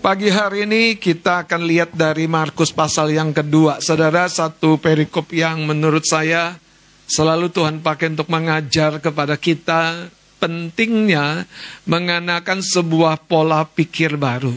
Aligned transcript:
Pagi 0.00 0.32
hari 0.32 0.64
ini 0.64 0.96
kita 0.96 1.44
akan 1.44 1.68
lihat 1.68 1.92
dari 1.92 2.24
Markus 2.24 2.72
pasal 2.72 3.12
yang 3.12 3.36
kedua. 3.36 3.84
Saudara, 3.84 4.24
satu 4.32 4.80
perikop 4.80 5.28
yang 5.28 5.68
menurut 5.68 6.08
saya 6.08 6.56
selalu 7.04 7.52
Tuhan 7.52 7.84
pakai 7.84 8.16
untuk 8.16 8.32
mengajar 8.32 8.96
kepada 8.96 9.36
kita 9.36 10.08
pentingnya 10.40 11.44
mengenakan 11.84 12.64
sebuah 12.64 13.28
pola 13.28 13.68
pikir 13.68 14.16
baru. 14.16 14.56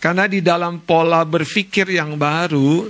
Karena 0.00 0.24
di 0.24 0.40
dalam 0.40 0.80
pola 0.80 1.20
berpikir 1.28 1.92
yang 1.92 2.16
baru, 2.16 2.88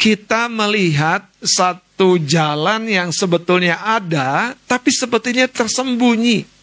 kita 0.00 0.48
melihat 0.48 1.28
satu 1.44 2.16
jalan 2.16 2.88
yang 2.88 3.12
sebetulnya 3.12 3.84
ada, 3.84 4.56
tapi 4.64 4.96
sebetulnya 4.96 5.44
tersembunyi. 5.44 6.61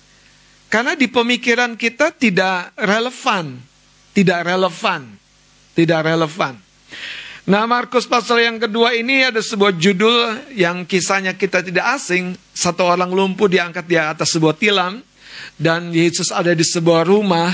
Karena 0.69 0.93
di 0.93 1.09
pemikiran 1.09 1.73
kita 1.73 2.13
tidak 2.13 2.77
relevan. 2.77 3.57
Tidak 4.13 4.39
relevan. 4.45 5.01
Tidak 5.73 6.01
relevan. 6.05 6.53
Nah 7.49 7.65
Markus 7.65 8.05
pasal 8.05 8.45
yang 8.45 8.61
kedua 8.61 8.93
ini 8.93 9.25
ada 9.25 9.41
sebuah 9.41 9.73
judul 9.73 10.53
yang 10.53 10.85
kisahnya 10.85 11.33
kita 11.33 11.65
tidak 11.65 11.97
asing. 11.97 12.37
Satu 12.53 12.85
orang 12.85 13.09
lumpuh 13.09 13.49
diangkat 13.49 13.89
di 13.89 13.97
atas 13.97 14.37
sebuah 14.37 14.53
tilam. 14.53 15.01
Dan 15.57 15.89
Yesus 15.89 16.29
ada 16.29 16.53
di 16.53 16.61
sebuah 16.61 17.09
rumah. 17.09 17.49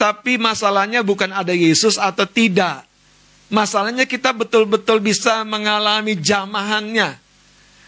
Tapi 0.00 0.40
masalahnya 0.40 1.04
bukan 1.04 1.36
ada 1.36 1.52
Yesus 1.52 2.00
atau 2.00 2.24
tidak. 2.24 2.88
Masalahnya 3.52 4.08
kita 4.08 4.32
betul-betul 4.32 5.04
bisa 5.04 5.44
mengalami 5.44 6.16
jamahannya. 6.16 7.20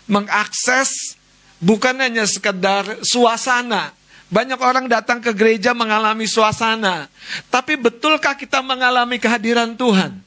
Mengakses 0.04 1.16
bukan 1.56 1.96
hanya 1.96 2.28
sekedar 2.28 3.00
suasana. 3.00 3.95
Banyak 4.26 4.58
orang 4.58 4.90
datang 4.90 5.22
ke 5.22 5.30
gereja 5.30 5.70
mengalami 5.70 6.26
suasana. 6.26 7.06
Tapi 7.46 7.78
betulkah 7.78 8.34
kita 8.34 8.58
mengalami 8.58 9.22
kehadiran 9.22 9.78
Tuhan? 9.78 10.26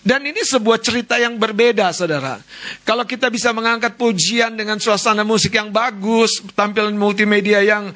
Dan 0.00 0.24
ini 0.24 0.40
sebuah 0.40 0.80
cerita 0.80 1.20
yang 1.20 1.36
berbeda, 1.36 1.92
saudara. 1.92 2.40
Kalau 2.88 3.04
kita 3.04 3.28
bisa 3.28 3.52
mengangkat 3.52 4.00
pujian 4.00 4.56
dengan 4.56 4.80
suasana 4.80 5.28
musik 5.28 5.52
yang 5.52 5.68
bagus, 5.68 6.40
tampilan 6.56 6.96
multimedia 6.96 7.60
yang 7.60 7.92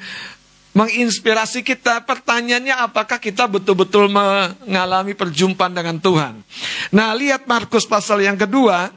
menginspirasi 0.75 1.65
kita, 1.65 2.03
pertanyaannya 2.05 2.77
apakah 2.77 3.17
kita 3.17 3.49
betul-betul 3.49 4.11
mengalami 4.11 5.17
perjumpaan 5.17 5.73
dengan 5.73 5.97
Tuhan. 5.97 6.43
Nah, 6.93 7.15
lihat 7.17 7.47
Markus 7.47 7.87
pasal 7.89 8.21
yang 8.21 8.37
kedua, 8.37 8.93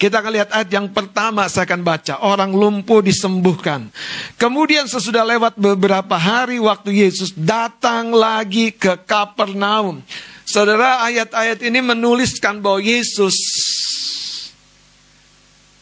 kita 0.00 0.20
akan 0.20 0.32
lihat 0.32 0.48
ayat 0.52 0.70
yang 0.72 0.88
pertama 0.90 1.44
saya 1.46 1.68
akan 1.68 1.82
baca. 1.84 2.24
Orang 2.24 2.56
lumpuh 2.56 3.04
disembuhkan. 3.04 3.92
Kemudian 4.40 4.88
sesudah 4.88 5.22
lewat 5.24 5.56
beberapa 5.60 6.16
hari 6.16 6.60
waktu 6.60 7.04
Yesus 7.04 7.36
datang 7.36 8.12
lagi 8.16 8.72
ke 8.72 8.96
Kapernaum. 9.04 10.00
Saudara 10.48 11.06
ayat-ayat 11.06 11.62
ini 11.62 11.78
menuliskan 11.78 12.58
bahwa 12.58 12.82
Yesus 12.82 13.36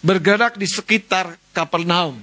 bergerak 0.04 0.60
di 0.60 0.68
sekitar 0.68 1.40
Kapernaum. 1.56 2.20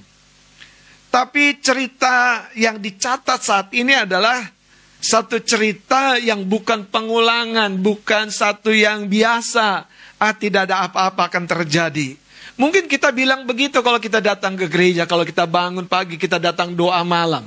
Tapi 1.09 1.57
cerita 1.63 2.47
yang 2.59 2.75
dicatat 2.75 3.39
saat 3.39 3.71
ini 3.71 3.95
adalah 3.95 4.51
satu 4.99 5.39
cerita 5.39 6.17
yang 6.17 6.43
bukan 6.49 6.89
pengulangan, 6.89 7.77
bukan 7.79 8.33
satu 8.33 8.73
yang 8.73 9.05
biasa 9.05 9.85
ah 10.19 10.33
tidak 10.35 10.71
ada 10.71 10.87
apa-apa 10.87 11.27
akan 11.27 11.43
terjadi. 11.47 12.15
Mungkin 12.55 12.87
kita 12.87 13.11
bilang 13.11 13.43
begitu 13.43 13.83
kalau 13.83 13.99
kita 13.99 14.23
datang 14.23 14.55
ke 14.55 14.71
gereja, 14.71 15.03
kalau 15.03 15.27
kita 15.27 15.43
bangun 15.43 15.83
pagi, 15.83 16.15
kita 16.15 16.39
datang 16.39 16.71
doa 16.71 17.03
malam. 17.03 17.43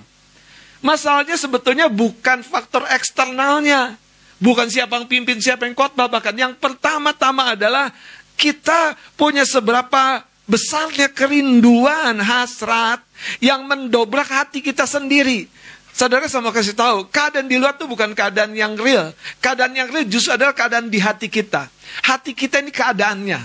Masalahnya 0.84 1.34
sebetulnya 1.34 1.88
bukan 1.88 2.44
faktor 2.44 2.84
eksternalnya. 2.92 3.96
Bukan 4.38 4.70
siapa 4.70 4.94
yang 5.00 5.10
pimpin, 5.10 5.42
siapa 5.42 5.66
yang 5.66 5.74
khotbah. 5.74 6.06
Bahkan 6.06 6.34
yang 6.38 6.52
pertama-tama 6.54 7.58
adalah 7.58 7.90
kita 8.38 8.94
punya 9.18 9.42
seberapa 9.42 10.22
besarnya 10.46 11.10
kerinduan, 11.10 12.22
hasrat 12.22 13.02
yang 13.42 13.66
mendobrak 13.66 14.30
hati 14.30 14.62
kita 14.62 14.86
sendiri. 14.86 15.50
Saudara 15.98 16.30
sama 16.30 16.54
kasih 16.54 16.78
tahu, 16.78 17.10
keadaan 17.10 17.50
di 17.50 17.58
luar 17.58 17.74
itu 17.74 17.90
bukan 17.90 18.14
keadaan 18.14 18.54
yang 18.54 18.78
real. 18.78 19.10
Keadaan 19.42 19.74
yang 19.74 19.90
real 19.90 20.06
justru 20.06 20.30
adalah 20.30 20.54
keadaan 20.54 20.86
di 20.86 21.02
hati 21.02 21.26
kita. 21.26 21.66
Hati 22.06 22.38
kita 22.38 22.62
ini 22.62 22.70
keadaannya. 22.70 23.40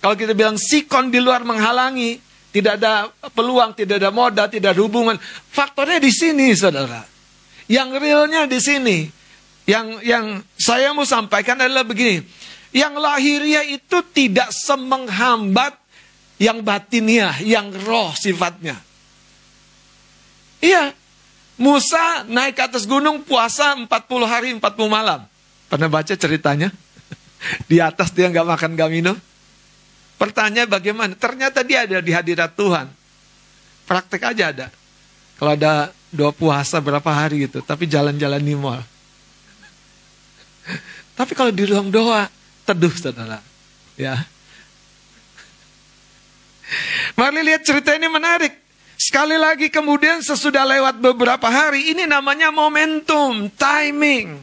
Kalau 0.00 0.16
kita 0.16 0.32
bilang 0.32 0.56
sikon 0.56 1.12
di 1.12 1.20
luar 1.20 1.44
menghalangi, 1.44 2.16
tidak 2.56 2.80
ada 2.80 3.12
peluang, 3.36 3.76
tidak 3.76 4.00
ada 4.00 4.08
modal, 4.08 4.48
tidak 4.48 4.72
ada 4.72 4.80
hubungan. 4.80 5.20
Faktornya 5.52 6.00
di 6.00 6.08
sini, 6.08 6.56
saudara. 6.56 7.04
Yang 7.68 8.00
realnya 8.00 8.48
di 8.48 8.56
sini. 8.64 8.98
Yang 9.68 10.00
yang 10.00 10.24
saya 10.56 10.96
mau 10.96 11.04
sampaikan 11.04 11.60
adalah 11.60 11.84
begini. 11.84 12.24
Yang 12.72 12.96
lahiriah 12.96 13.76
itu 13.76 14.00
tidak 14.16 14.48
semenghambat 14.56 15.76
yang 16.40 16.64
batiniah, 16.64 17.36
yang 17.44 17.68
roh 17.84 18.16
sifatnya. 18.16 18.80
Iya, 20.64 20.96
Musa 21.60 22.24
naik 22.24 22.56
ke 22.56 22.62
atas 22.64 22.88
gunung 22.88 23.20
puasa 23.20 23.76
40 23.76 23.92
hari 24.24 24.56
40 24.56 24.64
malam. 24.88 25.28
Pernah 25.68 25.92
baca 25.92 26.16
ceritanya? 26.16 26.72
Di 27.68 27.84
atas 27.84 28.16
dia 28.16 28.32
nggak 28.32 28.48
makan 28.48 28.72
nggak 28.72 28.88
minum. 28.88 29.12
Pertanyaan 30.16 30.72
bagaimana? 30.72 31.12
Ternyata 31.12 31.60
dia 31.60 31.84
ada 31.88 32.04
di 32.04 32.12
hadirat 32.12 32.52
Tuhan. 32.52 32.92
Praktek 33.88 34.20
aja 34.20 34.52
ada. 34.52 34.68
Kalau 35.40 35.56
ada 35.56 35.96
dua 36.12 36.28
puasa 36.28 36.76
berapa 36.76 37.08
hari 37.08 37.48
gitu, 37.48 37.64
tapi 37.64 37.88
jalan-jalan 37.88 38.44
di 38.44 38.52
mall. 38.52 38.80
Tapi 41.16 41.32
kalau 41.32 41.48
di 41.48 41.64
ruang 41.64 41.88
doa, 41.88 42.28
teduh 42.68 42.92
saudara. 42.92 43.40
Ya. 43.96 44.12
Mari 47.16 47.40
lihat 47.40 47.64
cerita 47.64 47.96
ini 47.96 48.12
menarik. 48.12 48.52
Sekali 49.00 49.40
lagi 49.40 49.72
kemudian 49.72 50.20
sesudah 50.20 50.68
lewat 50.68 51.00
beberapa 51.00 51.48
hari, 51.48 51.96
ini 51.96 52.04
namanya 52.04 52.52
momentum, 52.52 53.48
timing. 53.48 54.36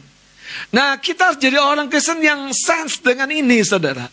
Nah 0.74 0.98
kita 0.98 1.30
harus 1.30 1.38
jadi 1.38 1.62
orang 1.62 1.86
Kristen 1.86 2.18
yang 2.18 2.50
sense 2.50 2.98
dengan 2.98 3.30
ini 3.30 3.62
saudara. 3.62 4.10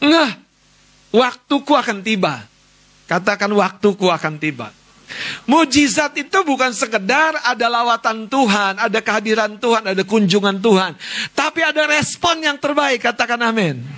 Nggak, 0.00 0.30
waktuku 1.12 1.72
akan 1.76 2.00
tiba. 2.00 2.48
Katakan 3.04 3.52
waktuku 3.52 4.08
akan 4.08 4.40
tiba. 4.40 4.72
Mujizat 5.44 6.16
itu 6.16 6.38
bukan 6.48 6.72
sekedar 6.72 7.36
ada 7.44 7.66
lawatan 7.68 8.24
Tuhan, 8.24 8.80
ada 8.80 8.98
kehadiran 9.04 9.60
Tuhan, 9.60 9.92
ada 9.92 10.00
kunjungan 10.00 10.64
Tuhan. 10.64 10.96
Tapi 11.36 11.60
ada 11.60 11.84
respon 11.84 12.40
yang 12.40 12.56
terbaik, 12.56 13.04
katakan 13.04 13.38
amin. 13.44 13.95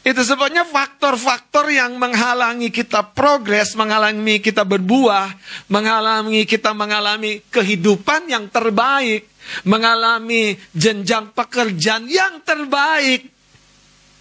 Itu 0.00 0.24
sebabnya 0.24 0.64
faktor-faktor 0.64 1.68
yang 1.68 2.00
menghalangi 2.00 2.72
kita 2.72 3.12
progres, 3.12 3.76
menghalangi 3.76 4.40
kita 4.40 4.64
berbuah, 4.64 5.36
menghalangi 5.68 6.48
kita 6.48 6.72
mengalami 6.72 7.44
kehidupan 7.52 8.32
yang 8.32 8.48
terbaik, 8.48 9.28
mengalami 9.68 10.56
jenjang 10.72 11.36
pekerjaan 11.36 12.08
yang 12.08 12.40
terbaik. 12.40 13.28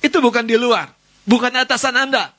Itu 0.03 0.19
bukan 0.19 0.43
di 0.43 0.59
luar, 0.59 0.91
bukan 1.23 1.63
atasan 1.63 1.95
Anda. 1.95 2.35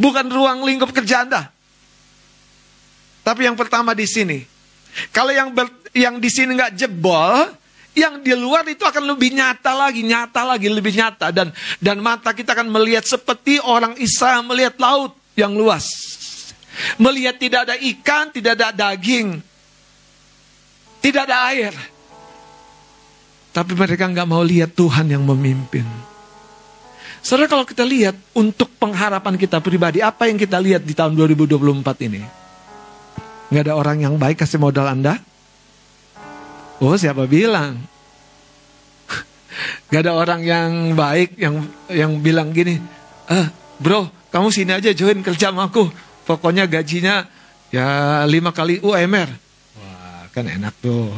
Bukan 0.00 0.32
ruang 0.32 0.64
lingkup 0.64 0.96
kerja 0.96 1.28
Anda. 1.28 1.52
Tapi 3.20 3.44
yang 3.44 3.60
pertama 3.60 3.92
di 3.92 4.08
sini. 4.08 4.40
Kalau 5.12 5.28
yang 5.28 5.52
ber, 5.52 5.68
yang 5.92 6.16
di 6.16 6.32
sini 6.32 6.56
nggak 6.56 6.72
jebol, 6.72 7.52
yang 7.94 8.22
di 8.22 8.32
luar 8.38 8.62
itu 8.70 8.86
akan 8.86 9.02
lebih 9.02 9.34
nyata 9.34 9.74
lagi, 9.74 10.06
nyata 10.06 10.40
lagi, 10.46 10.66
lebih 10.70 10.94
nyata. 10.94 11.34
Dan 11.34 11.50
dan 11.82 11.98
mata 11.98 12.30
kita 12.30 12.54
akan 12.54 12.70
melihat 12.70 13.02
seperti 13.02 13.58
orang 13.58 13.98
Israel 13.98 14.46
melihat 14.46 14.78
laut 14.78 15.16
yang 15.34 15.54
luas. 15.54 15.90
Melihat 16.96 17.36
tidak 17.36 17.66
ada 17.66 17.76
ikan, 17.76 18.30
tidak 18.30 18.56
ada 18.56 18.70
daging. 18.70 19.42
Tidak 21.00 21.22
ada 21.26 21.50
air. 21.50 21.74
Tapi 23.50 23.72
mereka 23.74 24.06
nggak 24.06 24.28
mau 24.30 24.44
lihat 24.46 24.78
Tuhan 24.78 25.10
yang 25.10 25.26
memimpin. 25.26 25.82
Saudara 27.20 27.50
kalau 27.50 27.68
kita 27.68 27.84
lihat 27.84 28.16
untuk 28.32 28.70
pengharapan 28.80 29.36
kita 29.36 29.60
pribadi, 29.60 30.00
apa 30.00 30.30
yang 30.30 30.40
kita 30.40 30.56
lihat 30.56 30.86
di 30.86 30.96
tahun 30.96 31.12
2024 31.18 32.06
ini? 32.08 32.22
Nggak 33.50 33.62
ada 33.66 33.74
orang 33.74 33.98
yang 34.06 34.14
baik 34.16 34.40
kasih 34.40 34.62
modal 34.62 34.88
Anda? 34.88 35.18
Oh 36.80 36.96
siapa 36.96 37.28
bilang? 37.28 37.76
Gak 39.92 40.08
ada 40.08 40.16
orang 40.16 40.40
yang 40.40 40.96
baik 40.96 41.36
yang 41.36 41.60
yang 41.92 42.12
bilang 42.24 42.56
gini, 42.56 42.80
eh 43.28 43.46
bro 43.76 44.08
kamu 44.32 44.48
sini 44.48 44.72
aja 44.72 44.90
join 44.96 45.20
kerja 45.20 45.52
sama 45.52 45.68
aku. 45.68 45.92
Pokoknya 46.24 46.64
gajinya 46.64 47.28
ya 47.68 48.22
lima 48.24 48.54
kali 48.54 48.80
UMR. 48.80 49.30
Wah 49.76 50.24
kan 50.32 50.48
enak 50.48 50.72
tuh. 50.80 51.12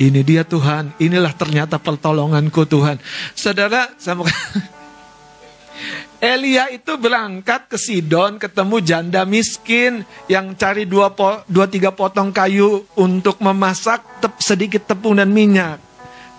Ini 0.00 0.24
dia 0.24 0.48
Tuhan, 0.48 0.96
inilah 0.96 1.36
ternyata 1.36 1.76
pertolonganku 1.76 2.64
Tuhan. 2.64 2.96
Saudara, 3.36 3.92
sama 4.00 4.24
Elia 6.20 6.68
itu 6.68 7.00
berangkat 7.00 7.72
ke 7.72 7.80
Sidon 7.80 8.36
ketemu 8.36 8.76
janda 8.84 9.24
miskin 9.24 10.04
yang 10.28 10.52
cari 10.52 10.84
dua, 10.84 11.16
po, 11.16 11.40
dua 11.48 11.64
tiga 11.64 11.96
potong 11.96 12.28
kayu 12.28 12.84
untuk 12.92 13.40
memasak 13.40 14.04
tep, 14.20 14.36
sedikit 14.36 14.84
tepung 14.84 15.16
dan 15.16 15.32
minyak. 15.32 15.80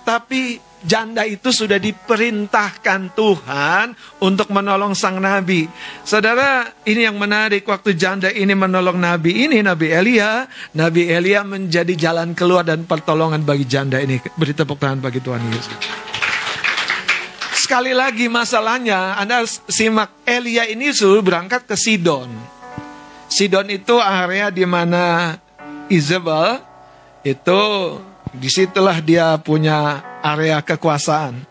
Tapi 0.06 0.62
janda 0.86 1.25
itu 1.25 1.50
sudah 1.50 1.81
diperintahkan 1.81 3.18
Tuhan 3.18 3.98
untuk 4.22 4.54
menolong 4.54 4.94
sang 4.94 5.18
nabi. 5.18 5.66
Saudara, 6.06 6.69
ini 6.86 7.10
yang 7.10 7.18
menarik 7.18 7.66
waktu 7.66 7.98
janda 7.98 8.30
ini 8.30 8.54
menolong 8.54 9.01
nabi 9.01 9.50
ini, 9.50 9.66
Nabi 9.66 9.89
Elia. 9.89 10.45
Nabi 10.78 11.10
Elia 11.10 11.42
menjadi 11.42 11.98
jalan 11.98 12.38
keluar 12.38 12.69
dan 12.69 12.86
pertolongan 12.86 13.42
bagi 13.42 13.66
janda 13.66 13.98
ini. 13.98 14.22
Beri 14.38 14.54
tepuk 14.54 14.78
tangan 14.78 15.01
bagi 15.01 15.25
Tuhan 15.25 15.42
Yesus 15.50 16.20
sekali 17.71 17.95
lagi 17.95 18.27
masalahnya, 18.27 19.15
Anda 19.15 19.47
simak 19.47 20.27
Elia 20.27 20.68
ini 20.68 20.91
suruh 20.91 21.23
berangkat 21.23 21.63
ke 21.63 21.79
Sidon. 21.79 22.27
Sidon 23.31 23.71
itu 23.71 23.95
area 23.95 24.51
di 24.51 24.68
mana 24.68 25.39
Isabel 25.88 26.59
itu 27.23 27.63
di 28.35 28.51
situlah 28.51 29.00
dia 29.00 29.39
punya 29.39 30.03
area 30.19 30.59
kekuasaan. 30.59 31.47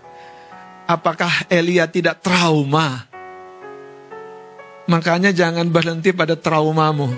Apakah 0.85 1.49
Elia 1.49 1.89
tidak 1.89 2.21
trauma? 2.21 3.09
Makanya 4.93 5.33
jangan 5.33 5.73
berhenti 5.73 6.13
pada 6.13 6.37
traumamu. 6.37 7.17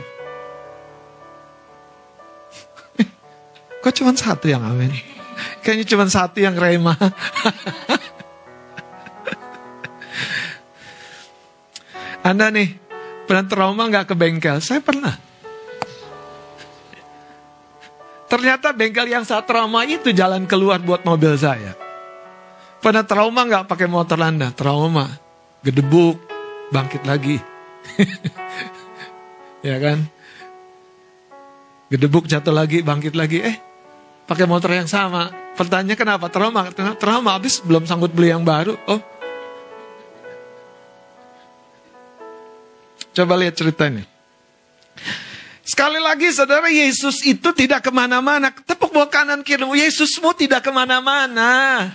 Kok 3.82 3.94
cuma 3.99 4.14
satu 4.14 4.46
yang 4.46 4.62
amin? 4.62 4.94
Kayaknya 5.66 5.87
cuma 5.90 6.06
satu 6.06 6.38
yang 6.38 6.54
rema. 6.54 6.94
Anda 12.23 12.55
nih 12.55 12.79
pernah 13.27 13.45
trauma 13.51 13.91
nggak 13.91 14.11
ke 14.11 14.15
bengkel? 14.15 14.63
Saya 14.63 14.79
pernah. 14.79 15.15
Ternyata 18.31 18.73
bengkel 18.73 19.13
yang 19.13 19.29
saat 19.29 19.45
trauma 19.45 19.85
itu 19.85 20.09
jalan 20.15 20.49
keluar 20.49 20.81
buat 20.81 21.05
mobil 21.05 21.37
saya. 21.37 21.77
Pernah 22.81 23.05
trauma 23.05 23.45
nggak 23.45 23.69
pakai 23.69 23.87
motor 23.91 24.17
Anda? 24.23 24.49
Trauma, 24.55 25.07
gedebuk, 25.61 26.17
bangkit 26.73 27.05
lagi. 27.05 27.37
ya 29.69 29.77
kan? 29.77 30.03
Gedebuk 31.93 32.25
jatuh 32.25 32.57
lagi, 32.57 32.81
bangkit 32.81 33.13
lagi. 33.13 33.45
Eh, 33.45 33.57
pakai 34.25 34.49
motor 34.49 34.73
yang 34.73 34.89
sama. 34.89 35.29
Pertanyaan 35.53 35.99
kenapa? 36.01 36.33
Trauma. 36.33 36.73
Trauma 36.97 37.37
habis 37.37 37.61
belum 37.61 37.85
sanggup 37.85 38.17
beli 38.17 38.33
yang 38.33 38.49
baru. 38.49 38.81
Oh, 38.89 38.99
Coba 43.12 43.37
lihat 43.37 43.55
cerita 43.56 43.93
ini. 43.93 44.05
Sekali 45.62 46.00
lagi 46.03 46.32
saudara 46.35 46.67
Yesus 46.73 47.23
itu 47.23 47.53
tidak 47.55 47.87
ke 47.87 47.93
mana-mana. 47.94 48.50
Tepuk 48.50 48.91
bawah 48.91 49.09
kanan 49.09 49.44
kirimu. 49.47 49.79
Yesusmu 49.79 50.35
tidak 50.35 50.64
ke 50.64 50.73
mana-mana. 50.75 51.87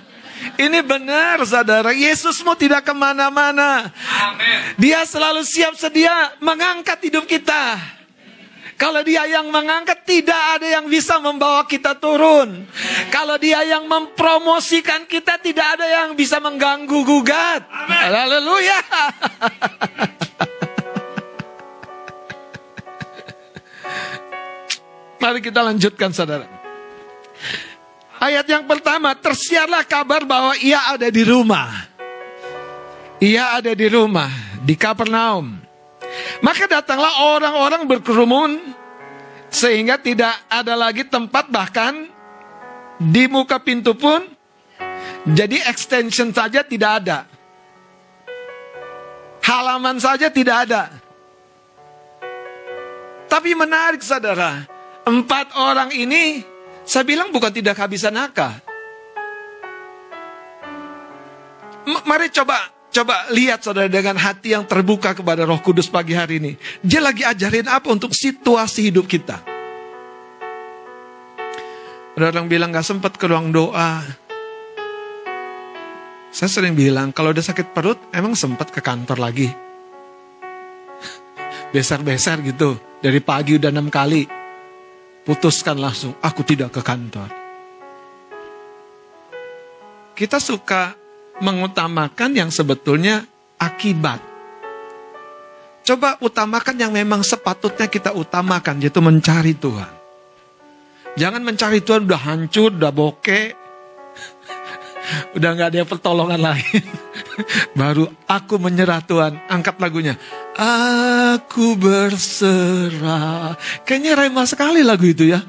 Ini 0.55 0.79
benar 0.85 1.41
saudara. 1.43 1.91
Yesusmu 1.91 2.53
tidak 2.55 2.85
ke 2.87 2.93
mana-mana. 2.93 3.91
Dia 4.79 5.03
selalu 5.03 5.43
siap 5.43 5.75
sedia 5.75 6.37
mengangkat 6.39 7.01
hidup 7.09 7.25
kita. 7.25 7.97
Kalau 8.77 9.01
dia 9.01 9.25
yang 9.25 9.49
mengangkat, 9.49 10.05
tidak 10.05 10.61
ada 10.61 10.69
yang 10.69 10.85
bisa 10.85 11.17
membawa 11.17 11.65
kita 11.65 11.97
turun. 11.97 12.61
Kalau 13.09 13.33
dia 13.41 13.65
yang 13.65 13.89
mempromosikan 13.89 15.09
kita, 15.09 15.41
tidak 15.41 15.81
ada 15.81 15.85
yang 15.89 16.13
bisa 16.13 16.37
mengganggu 16.37 17.01
gugat. 17.01 17.65
Haleluya. 17.65 18.79
Mari 25.27 25.43
kita 25.43 25.59
lanjutkan 25.59 26.15
saudara. 26.15 26.47
Ayat 28.15 28.47
yang 28.47 28.63
pertama, 28.63 29.11
tersiarlah 29.11 29.83
kabar 29.83 30.23
bahwa 30.23 30.55
ia 30.55 30.79
ada 30.87 31.11
di 31.11 31.19
rumah. 31.27 31.67
Ia 33.19 33.59
ada 33.59 33.75
di 33.75 33.91
rumah, 33.91 34.31
di 34.63 34.79
Kapernaum. 34.79 35.51
Maka 36.39 36.71
datanglah 36.71 37.27
orang-orang 37.35 37.83
berkerumun, 37.91 38.71
sehingga 39.51 39.99
tidak 39.99 40.31
ada 40.47 40.79
lagi 40.79 41.03
tempat 41.03 41.51
bahkan 41.51 42.07
di 42.95 43.27
muka 43.27 43.59
pintu 43.59 43.99
pun. 43.99 44.23
Jadi 45.27 45.59
extension 45.67 46.31
saja 46.31 46.63
tidak 46.63 47.03
ada. 47.03 47.27
Halaman 49.43 49.99
saja 49.99 50.31
tidak 50.31 50.71
ada. 50.71 50.87
Tapi 53.27 53.51
menarik 53.59 53.99
saudara, 53.99 54.76
Empat 55.07 55.55
orang 55.55 55.87
ini, 55.95 56.43
saya 56.83 57.07
bilang 57.07 57.31
bukan 57.31 57.47
tidak 57.47 57.79
kehabisan 57.79 58.19
akal. 58.19 58.51
mari 62.03 62.27
coba 62.27 62.67
coba 62.91 63.31
lihat 63.31 63.63
saudara 63.63 63.87
dengan 63.87 64.19
hati 64.19 64.51
yang 64.51 64.67
terbuka 64.67 65.15
kepada 65.15 65.47
Roh 65.47 65.63
Kudus 65.63 65.87
pagi 65.87 66.11
hari 66.11 66.43
ini. 66.43 66.59
Dia 66.83 66.99
lagi 66.99 67.23
ajarin 67.23 67.71
apa 67.71 67.87
untuk 67.87 68.11
situasi 68.11 68.91
hidup 68.91 69.07
kita. 69.07 69.39
Ada 72.19 72.27
orang 72.27 72.51
bilang 72.51 72.75
gak 72.75 72.83
sempat 72.83 73.15
ke 73.15 73.31
ruang 73.31 73.55
doa. 73.55 74.03
Saya 76.35 76.51
sering 76.51 76.75
bilang 76.75 77.15
kalau 77.15 77.31
udah 77.31 77.47
sakit 77.47 77.71
perut 77.71 78.11
emang 78.11 78.35
sempat 78.35 78.75
ke 78.75 78.83
kantor 78.83 79.23
lagi. 79.23 79.47
Besar-besar 81.71 82.43
gitu. 82.43 82.75
Dari 82.99 83.23
pagi 83.23 83.55
udah 83.55 83.71
enam 83.71 83.87
kali 83.87 84.36
putuskan 85.27 85.75
langsung, 85.75 86.15
aku 86.23 86.39
tidak 86.47 86.71
ke 86.71 86.79
kantor. 86.79 87.27
Kita 90.15 90.39
suka 90.39 90.95
mengutamakan 91.43 92.31
yang 92.31 92.47
sebetulnya 92.47 93.27
akibat. 93.59 94.23
Coba 95.83 96.15
utamakan 96.23 96.79
yang 96.79 96.95
memang 96.95 97.27
sepatutnya 97.27 97.91
kita 97.91 98.15
utamakan, 98.15 98.79
yaitu 98.79 99.03
mencari 99.03 99.51
Tuhan. 99.59 99.91
Jangan 101.19 101.41
mencari 101.43 101.83
Tuhan 101.83 102.07
udah 102.07 102.21
hancur, 102.23 102.71
udah 102.71 102.93
bokeh, 102.95 103.56
udah 105.35 105.49
nggak 105.55 105.69
ada 105.73 105.85
pertolongan 105.87 106.41
lain. 106.41 106.83
Baru 107.79 108.09
aku 108.25 108.57
menyerah 108.57 109.01
Tuhan, 109.05 109.37
angkat 109.47 109.79
lagunya. 109.79 110.17
Aku 110.57 111.77
berserah. 111.77 113.53
Kayaknya 113.85 114.17
rema 114.17 114.43
sekali 114.49 114.81
lagu 114.81 115.05
itu 115.07 115.29
ya. 115.29 115.39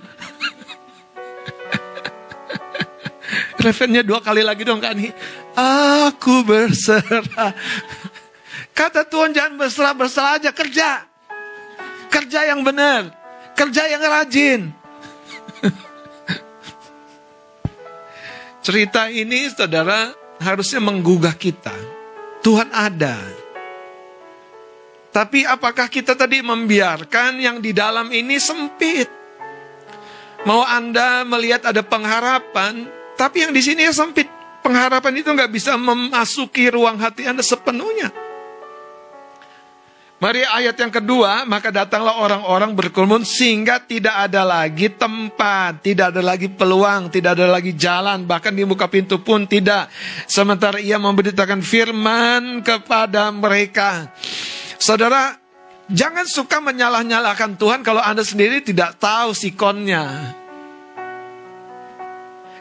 Referennya 3.64 4.06
dua 4.06 4.22
kali 4.22 4.44
lagi 4.44 4.62
dong 4.62 4.78
kan 4.78 4.94
nih. 4.94 5.10
Aku 5.58 6.46
berserah. 6.46 7.50
Kata 8.70 9.02
Tuhan 9.02 9.34
jangan 9.34 9.58
berserah, 9.58 9.94
berserah 9.96 10.38
aja 10.38 10.54
kerja. 10.54 11.02
Kerja 12.08 12.40
yang 12.46 12.62
benar. 12.62 13.10
Kerja 13.58 13.90
yang 13.90 13.98
rajin. 13.98 14.77
Cerita 18.68 19.08
ini 19.08 19.48
saudara 19.48 20.12
harusnya 20.44 20.76
menggugah 20.84 21.32
kita. 21.32 21.72
Tuhan 22.44 22.68
ada. 22.68 23.16
Tapi 25.08 25.48
apakah 25.48 25.88
kita 25.88 26.12
tadi 26.12 26.44
membiarkan 26.44 27.40
yang 27.40 27.64
di 27.64 27.72
dalam 27.72 28.12
ini 28.12 28.37
sempit? 28.37 29.08
Mau 30.44 30.60
Anda 30.68 31.25
melihat 31.25 31.64
ada 31.64 31.80
pengharapan, 31.80 32.84
tapi 33.16 33.48
yang 33.48 33.56
di 33.56 33.64
sini 33.64 33.88
sempit. 33.88 34.28
Pengharapan 34.60 35.16
itu 35.16 35.32
nggak 35.32 35.48
bisa 35.48 35.72
memasuki 35.80 36.68
ruang 36.68 37.00
hati 37.00 37.25
Anda 37.25 37.40
sepenuhnya. 37.40 38.12
Mari 40.18 40.42
ayat 40.42 40.75
yang 40.75 40.90
kedua, 40.90 41.46
maka 41.46 41.70
datanglah 41.70 42.18
orang-orang 42.18 42.75
berkerumun 42.75 43.22
sehingga 43.22 43.78
tidak 43.78 44.26
ada 44.26 44.42
lagi 44.42 44.90
tempat, 44.90 45.78
tidak 45.78 46.10
ada 46.10 46.22
lagi 46.26 46.50
peluang, 46.50 47.06
tidak 47.06 47.38
ada 47.38 47.46
lagi 47.46 47.78
jalan, 47.78 48.26
bahkan 48.26 48.50
di 48.50 48.66
muka 48.66 48.90
pintu 48.90 49.22
pun 49.22 49.46
tidak. 49.46 49.87
Sementara 50.26 50.82
ia 50.82 50.98
memberitakan 50.98 51.62
firman 51.62 52.66
kepada 52.66 53.30
mereka. 53.30 54.10
Saudara, 54.82 55.38
jangan 55.87 56.26
suka 56.26 56.58
menyalah-nyalahkan 56.66 57.54
Tuhan 57.54 57.87
kalau 57.87 58.02
Anda 58.02 58.26
sendiri 58.26 58.58
tidak 58.58 58.98
tahu 58.98 59.30
sikonnya. 59.38 60.34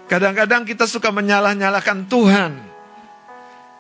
Kadang-kadang 0.06 0.62
kita 0.62 0.86
suka 0.86 1.10
menyalah-nyalahkan 1.10 2.06
Tuhan. 2.06 2.52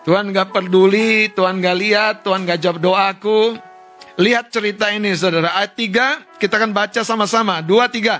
Tuhan 0.01 0.33
gak 0.33 0.49
peduli, 0.49 1.29
Tuhan 1.29 1.61
gak 1.61 1.77
lihat, 1.77 2.15
Tuhan 2.25 2.41
gak 2.47 2.57
jawab 2.57 2.79
doaku. 2.81 3.66
Lihat 4.17 4.49
cerita 4.49 4.89
ini 4.89 5.13
saudara. 5.13 5.53
Ayat 5.53 5.77
3 5.77 6.41
kita 6.41 6.57
akan 6.57 6.73
baca 6.73 7.01
sama-sama. 7.05 7.61
2, 7.61 7.69
3. 7.85 8.17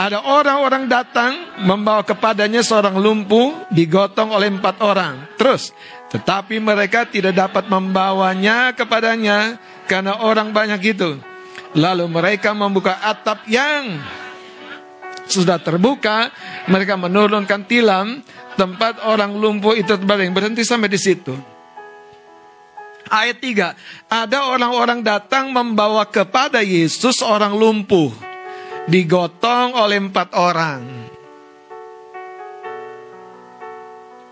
Ada 0.00 0.24
orang-orang 0.24 0.88
datang 0.88 1.36
membawa 1.60 2.00
kepadanya 2.08 2.64
seorang 2.64 2.96
lumpuh 2.96 3.68
digotong 3.68 4.32
oleh 4.32 4.48
empat 4.48 4.80
orang. 4.80 5.28
Terus 5.36 5.76
Tetapi 6.06 6.62
mereka 6.62 7.04
tidak 7.04 7.34
dapat 7.34 7.66
membawanya 7.66 8.72
kepadanya 8.72 9.58
karena 9.90 10.22
orang 10.22 10.54
banyak 10.54 10.80
itu. 10.96 11.18
Lalu 11.76 12.06
mereka 12.08 12.54
membuka 12.56 12.96
atap 13.02 13.44
yang 13.50 14.00
sudah 15.26 15.58
terbuka, 15.58 16.30
mereka 16.70 16.94
menurunkan 16.94 17.66
tilam, 17.66 18.22
tempat 18.54 19.02
orang 19.04 19.34
lumpuh 19.34 19.74
itu 19.74 19.98
terbaring. 19.98 20.30
Berhenti 20.30 20.62
sampai 20.62 20.88
di 20.88 20.96
situ. 20.96 21.55
Ayat 23.06 23.38
3, 23.38 24.10
ada 24.10 24.50
orang-orang 24.50 24.98
datang 24.98 25.54
membawa 25.54 26.02
kepada 26.10 26.58
Yesus 26.58 27.22
orang 27.22 27.54
lumpuh, 27.54 28.10
digotong 28.90 29.78
oleh 29.78 30.02
empat 30.02 30.34
orang. 30.34 30.82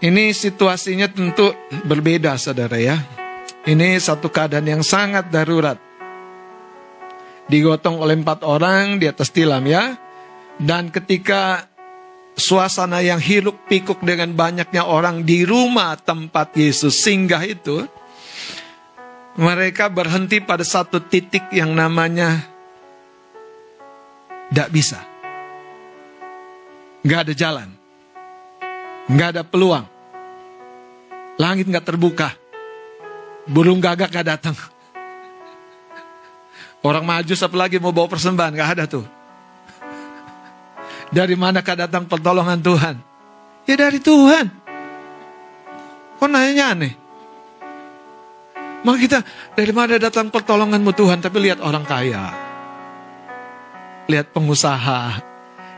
Ini 0.04 0.34
situasinya 0.34 1.08
tentu 1.08 1.54
berbeda 1.86 2.34
saudara 2.36 2.76
ya. 2.76 2.98
Ini 3.64 3.96
satu 3.96 4.28
keadaan 4.28 4.68
yang 4.68 4.82
sangat 4.84 5.32
darurat. 5.32 5.80
Digotong 7.48 7.96
oleh 8.02 8.18
empat 8.20 8.44
orang 8.44 9.00
di 9.00 9.08
atas 9.08 9.32
tilam 9.32 9.64
ya. 9.64 9.96
Dan 10.60 10.92
ketika 10.92 11.64
suasana 12.36 13.00
yang 13.00 13.22
hiruk 13.22 13.64
pikuk 13.70 14.04
dengan 14.04 14.36
banyaknya 14.36 14.84
orang 14.84 15.24
di 15.24 15.46
rumah 15.48 15.96
tempat 15.96 16.52
Yesus 16.52 17.00
singgah 17.00 17.40
itu. 17.40 17.88
Mereka 19.34 19.90
berhenti 19.90 20.38
pada 20.38 20.62
satu 20.62 21.02
titik 21.02 21.50
yang 21.50 21.74
namanya 21.74 22.46
tidak 24.54 24.70
bisa. 24.70 25.02
Gak 27.02 27.26
ada 27.26 27.34
jalan. 27.34 27.68
Gak 29.10 29.28
ada 29.34 29.42
peluang. 29.42 29.82
Langit 31.34 31.66
nggak 31.66 31.82
terbuka. 31.82 32.30
Burung 33.50 33.82
gagak 33.82 34.14
gak 34.14 34.26
datang. 34.38 34.56
Orang 36.86 37.02
maju 37.02 37.34
siapa 37.34 37.58
lagi 37.58 37.82
mau 37.82 37.90
bawa 37.90 38.06
persembahan, 38.06 38.54
gak 38.54 38.70
ada 38.78 38.84
tuh. 38.86 39.04
Dari 41.10 41.34
manakah 41.34 41.74
datang 41.74 42.06
pertolongan 42.06 42.62
Tuhan? 42.62 42.96
Ya 43.66 43.74
dari 43.74 43.98
Tuhan. 43.98 44.46
Kok 46.22 46.28
nanya 46.30 46.70
aneh? 46.70 47.03
Maka 48.84 49.00
kita, 49.00 49.24
dari 49.56 49.72
mana 49.72 49.96
datang 49.96 50.28
pertolonganmu 50.28 50.92
Tuhan? 50.92 51.24
Tapi 51.24 51.40
lihat 51.40 51.64
orang 51.64 51.88
kaya. 51.88 52.36
Lihat 54.04 54.28
pengusaha. 54.36 55.24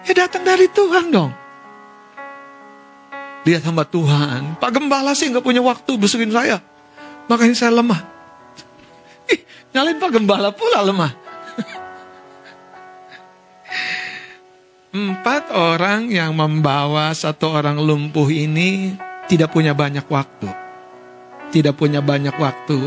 Ya 0.03 0.13
datang 0.27 0.43
dari 0.43 0.67
Tuhan 0.67 1.15
dong. 1.15 1.31
Lihat 3.47 3.63
hamba 3.63 3.87
Tuhan. 3.87 4.59
Pak 4.59 4.71
Gembala 4.75 5.15
sih 5.15 5.31
nggak 5.31 5.47
punya 5.47 5.63
waktu 5.63 5.95
besukin 5.95 6.35
saya. 6.35 6.59
Makanya 7.31 7.55
saya 7.55 7.79
lemah. 7.79 8.03
Ih, 9.31 9.39
nyalin 9.71 10.03
Pak 10.03 10.11
Gembala 10.11 10.51
pula 10.51 10.83
lemah. 10.83 11.15
Empat 14.99 15.55
orang 15.55 16.11
yang 16.11 16.35
membawa 16.35 17.15
satu 17.15 17.55
orang 17.55 17.79
lumpuh 17.79 18.27
ini 18.35 18.99
tidak 19.31 19.55
punya 19.55 19.79
banyak 19.79 20.11
waktu. 20.11 20.66
Tidak 21.51 21.75
punya 21.75 22.03
banyak 22.03 22.35
waktu. 22.37 22.79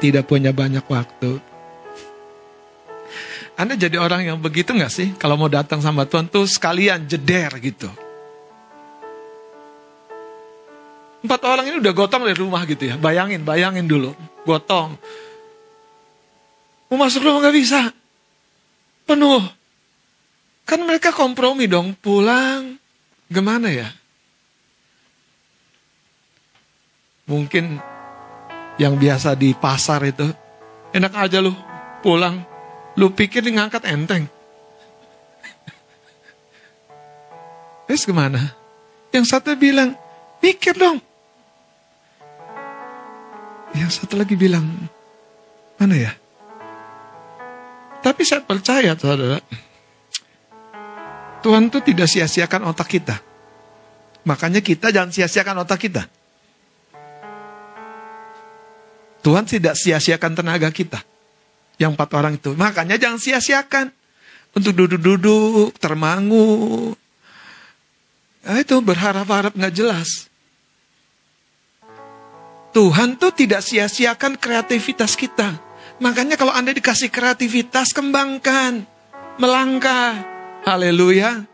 Tidak 0.00 0.24
punya 0.26 0.50
banyak 0.50 0.84
waktu. 0.88 1.40
Anda 3.52 3.76
jadi 3.76 4.00
orang 4.00 4.24
yang 4.24 4.38
begitu 4.40 4.72
nggak 4.72 4.92
sih? 4.92 5.08
Kalau 5.20 5.36
mau 5.36 5.48
datang 5.48 5.84
sama 5.84 6.08
Tuhan 6.08 6.26
tuh 6.26 6.48
sekalian 6.48 7.04
jeder 7.04 7.52
gitu. 7.60 7.92
Empat 11.22 11.40
orang 11.46 11.70
ini 11.70 11.78
udah 11.78 11.94
gotong 11.94 12.26
dari 12.26 12.34
rumah 12.34 12.66
gitu 12.66 12.90
ya. 12.90 12.98
Bayangin, 12.98 13.46
bayangin 13.46 13.86
dulu. 13.86 14.10
Gotong. 14.42 14.98
Mau 16.90 16.98
masuk 16.98 17.22
rumah 17.22 17.46
gak 17.46 17.54
bisa. 17.54 17.94
Penuh. 19.06 19.40
Kan 20.66 20.82
mereka 20.82 21.14
kompromi 21.14 21.70
dong. 21.70 21.94
Pulang. 21.94 22.74
Gimana 23.30 23.70
ya? 23.70 23.88
Mungkin 27.30 27.78
yang 28.82 28.98
biasa 28.98 29.38
di 29.38 29.54
pasar 29.54 30.02
itu. 30.02 30.26
Enak 30.90 31.14
aja 31.14 31.38
lu 31.38 31.54
pulang. 32.02 32.42
Lu 32.98 33.14
pikir 33.14 33.46
ngangkat 33.46 33.86
enteng. 33.86 34.26
Terus 37.86 38.02
gimana? 38.02 38.58
Yang 39.14 39.30
satu 39.30 39.54
bilang, 39.54 39.94
mikir 40.42 40.74
dong. 40.74 40.98
Yang 43.72 44.02
satu 44.02 44.20
lagi 44.20 44.36
bilang, 44.36 44.68
mana 45.80 45.96
ya? 45.96 46.12
Tapi 48.02 48.26
saya 48.26 48.42
percaya, 48.42 48.98
saudara. 48.98 49.38
Tuhan 51.40 51.70
itu 51.70 51.78
tidak 51.80 52.10
sia-siakan 52.10 52.68
otak 52.68 52.98
kita. 52.98 53.16
Makanya 54.26 54.60
kita 54.62 54.90
jangan 54.90 55.14
sia-siakan 55.14 55.62
otak 55.62 55.86
kita. 55.86 56.02
Tuhan 59.22 59.46
tidak 59.46 59.78
sia-siakan 59.78 60.34
tenaga 60.34 60.68
kita. 60.74 61.00
Yang 61.78 61.94
empat 61.94 62.10
orang 62.18 62.34
itu. 62.36 62.52
Makanya 62.58 62.98
jangan 62.98 63.22
sia-siakan. 63.22 63.94
Untuk 64.52 64.76
duduk-duduk, 64.76 65.78
termangu. 65.80 66.92
Nah, 68.42 68.58
itu 68.58 68.76
berharap-harap 68.82 69.54
nggak 69.56 69.72
jelas. 69.72 70.28
Tuhan 72.74 73.16
tuh 73.16 73.32
tidak 73.32 73.64
sia-siakan 73.64 74.36
kreativitas 74.36 75.16
kita. 75.16 75.56
Makanya 76.02 76.34
kalau 76.34 76.52
Anda 76.52 76.74
dikasih 76.74 77.08
kreativitas, 77.08 77.94
kembangkan. 77.94 78.84
Melangkah. 79.38 80.18
Haleluya. 80.66 81.51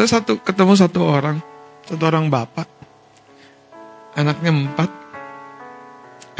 Saya 0.00 0.16
satu 0.16 0.40
ketemu 0.40 0.72
satu 0.80 1.04
orang, 1.04 1.44
satu 1.84 2.08
orang 2.08 2.32
bapak, 2.32 2.64
anaknya 4.16 4.48
empat, 4.48 4.88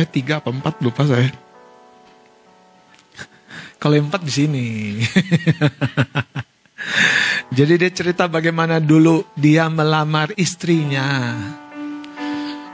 eh 0.00 0.08
tiga 0.08 0.40
apa 0.40 0.48
empat 0.48 0.80
lupa 0.80 1.04
saya. 1.04 1.28
Kalau 3.84 4.00
empat 4.00 4.24
di 4.24 4.32
sini. 4.32 4.66
Jadi 7.60 7.72
dia 7.84 7.92
cerita 7.92 8.32
bagaimana 8.32 8.80
dulu 8.80 9.28
dia 9.36 9.68
melamar 9.68 10.32
istrinya. 10.40 11.36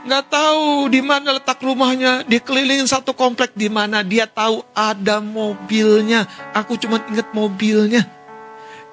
Nggak 0.07 0.25
tahu 0.31 0.87
di 0.87 1.03
mana 1.03 1.35
letak 1.35 1.59
rumahnya. 1.67 2.23
Dikelilingin 2.23 2.87
satu 2.87 3.11
komplek 3.11 3.51
di 3.59 3.67
mana 3.67 4.07
dia 4.07 4.23
tahu 4.23 4.63
ada 4.71 5.19
mobilnya. 5.19 6.23
Aku 6.55 6.79
cuma 6.79 7.03
ingat 7.11 7.27
mobilnya. 7.35 8.16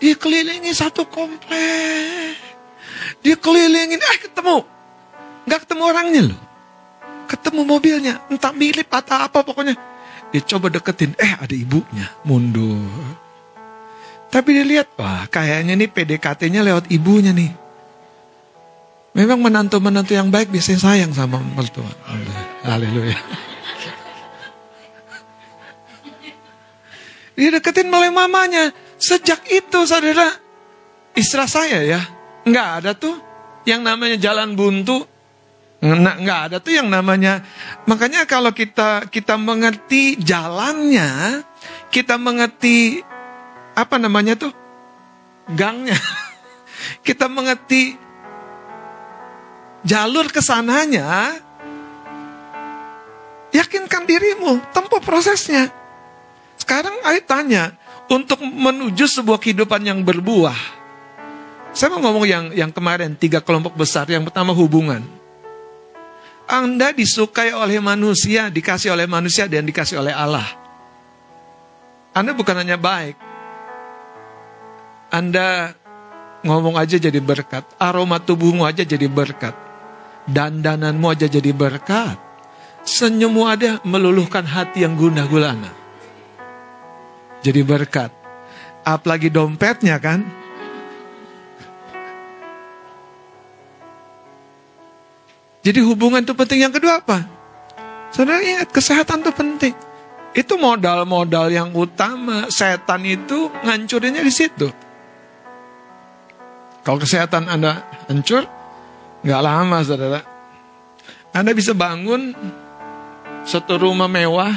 Dikelilingi 0.05 0.69
satu 0.77 1.09
komplek. 1.09 2.37
Dikelilingin, 3.25 3.97
eh 3.97 4.19
ketemu. 4.21 4.61
Nggak 5.49 5.61
ketemu 5.65 5.83
orangnya 5.89 6.23
loh. 6.29 6.41
Ketemu 7.25 7.61
mobilnya, 7.65 8.15
entah 8.29 8.53
mirip 8.53 8.93
atau 8.93 9.17
apa 9.17 9.41
pokoknya. 9.41 9.73
Dia 10.29 10.45
coba 10.45 10.69
deketin, 10.69 11.17
eh 11.17 11.33
ada 11.41 11.57
ibunya, 11.57 12.13
mundur. 12.21 12.85
Tapi 14.29 14.49
dia 14.61 14.67
lihat, 14.67 14.93
wah 15.01 15.25
kayaknya 15.25 15.73
nih 15.73 15.89
PDKT-nya 15.89 16.61
lewat 16.61 16.93
ibunya 16.93 17.33
nih. 17.33 17.55
Memang 19.17 19.41
menantu-menantu 19.41 20.13
yang 20.13 20.29
baik 20.29 20.53
biasanya 20.53 20.85
sayang 20.85 21.17
sama 21.17 21.41
mertua. 21.41 21.89
Haleluya. 22.61 23.17
Dia 27.41 27.49
deketin 27.57 27.89
melalui 27.89 28.13
mamanya. 28.13 28.84
Sejak 28.99 29.45
itu 29.51 29.79
saudara, 29.85 30.31
istri 31.15 31.45
saya 31.51 31.81
ya, 31.83 32.01
nggak 32.47 32.69
ada 32.81 32.91
tuh 32.95 33.17
yang 33.69 33.83
namanya 33.85 34.17
jalan 34.21 34.55
buntu. 34.55 35.05
Nggak 35.85 36.41
ada 36.49 36.57
tuh 36.65 36.73
yang 36.73 36.89
namanya. 36.89 37.45
Makanya 37.85 38.25
kalau 38.25 38.57
kita 38.57 39.05
kita 39.13 39.37
mengerti 39.37 40.17
jalannya, 40.17 41.45
kita 41.93 42.17
mengerti 42.17 43.05
apa 43.77 44.01
namanya 44.01 44.39
tuh 44.39 44.53
gangnya. 45.53 45.99
Kita 47.07 47.33
mengerti 47.33 47.97
jalur 49.85 50.29
ke 50.29 50.41
sananya. 50.41 51.37
Yakinkan 53.55 54.05
dirimu, 54.05 54.59
tempuh 54.75 54.99
prosesnya. 54.99 55.71
Sekarang 56.59 56.93
ayo 57.07 57.21
tanya, 57.23 57.71
untuk 58.11 58.41
menuju 58.43 59.05
sebuah 59.09 59.41
kehidupan 59.41 59.85
yang 59.85 60.01
berbuah. 60.05 60.57
Saya 61.75 61.91
mau 61.95 62.07
ngomong 62.07 62.25
yang 62.27 62.45
yang 62.55 62.71
kemarin, 62.71 63.19
tiga 63.19 63.43
kelompok 63.43 63.75
besar. 63.75 64.07
Yang 64.07 64.31
pertama 64.31 64.55
hubungan. 64.55 65.03
Anda 66.45 66.93
disukai 66.93 67.57
oleh 67.57 67.81
manusia, 67.81 68.53
dikasih 68.53 68.93
oleh 68.93 69.09
manusia, 69.09 69.49
dan 69.49 69.65
dikasih 69.65 69.99
oleh 69.99 70.13
Allah. 70.13 70.45
Anda 72.15 72.31
bukan 72.37 72.63
hanya 72.63 72.79
baik, 72.79 73.17
anda 75.15 75.79
ngomong 76.43 76.75
aja 76.75 76.99
jadi 76.99 77.23
berkat. 77.23 77.63
Aroma 77.79 78.19
tubuhmu 78.19 78.67
aja 78.67 78.83
jadi 78.83 79.07
berkat. 79.07 79.55
Dandananmu 80.27 81.07
aja 81.07 81.31
jadi 81.31 81.55
berkat. 81.55 82.19
Senyummu 82.83 83.47
ada 83.47 83.79
meluluhkan 83.87 84.43
hati 84.43 84.83
yang 84.83 84.99
gundah 84.99 85.31
gulana. 85.31 85.84
Jadi 87.45 87.61
berkat. 87.61 88.09
Apalagi 88.89 89.29
dompetnya 89.29 90.01
kan. 90.01 90.25
Jadi 95.61 95.81
hubungan 95.85 96.25
itu 96.25 96.33
penting. 96.33 96.65
Yang 96.65 96.81
kedua 96.81 97.05
apa? 97.05 97.25
Saudara 98.13 98.41
ingat, 98.41 98.73
kesehatan 98.73 99.21
itu 99.21 99.33
penting. 99.33 99.75
Itu 100.33 100.57
modal-modal 100.57 101.53
yang 101.53 101.73
utama. 101.77 102.49
Setan 102.49 103.05
itu 103.05 103.53
ngancurinnya 103.61 104.25
di 104.25 104.33
situ. 104.33 104.69
Kalau 106.85 107.01
kesehatan 107.01 107.49
Anda 107.49 107.81
hancur, 108.09 108.45
nggak 109.25 109.41
lama 109.41 109.79
saudara. 109.81 110.21
Anda 111.33 111.57
bisa 111.57 111.73
bangun 111.73 112.37
satu 113.49 113.81
rumah 113.81 114.07
mewah, 114.07 114.53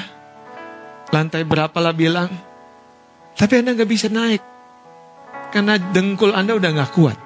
lantai 1.15 1.47
berapa 1.47 1.75
lah 1.79 1.95
bilang, 1.95 2.27
tapi 3.37 3.61
Anda 3.61 3.77
nggak 3.77 3.89
bisa 3.89 4.09
naik. 4.09 4.41
Karena 5.53 5.77
dengkul 5.77 6.33
Anda 6.33 6.57
udah 6.57 6.71
nggak 6.73 6.91
kuat. 6.91 7.17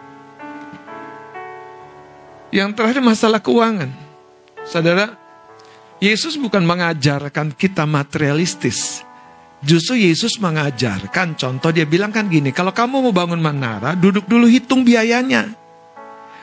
Yang 2.52 2.70
terakhir 2.76 3.00
masalah 3.00 3.40
keuangan. 3.40 3.90
Saudara, 4.68 5.16
Yesus 6.04 6.36
bukan 6.36 6.68
mengajarkan 6.68 7.56
kita 7.56 7.88
materialistis. 7.88 9.08
Justru 9.64 10.04
Yesus 10.04 10.42
mengajarkan 10.42 11.38
contoh 11.40 11.72
dia 11.72 11.88
bilang 11.88 12.12
kan 12.12 12.28
gini, 12.28 12.52
kalau 12.52 12.76
kamu 12.76 13.08
mau 13.08 13.14
bangun 13.16 13.40
menara, 13.40 13.96
duduk 13.96 14.28
dulu 14.28 14.50
hitung 14.52 14.84
biayanya. 14.84 15.54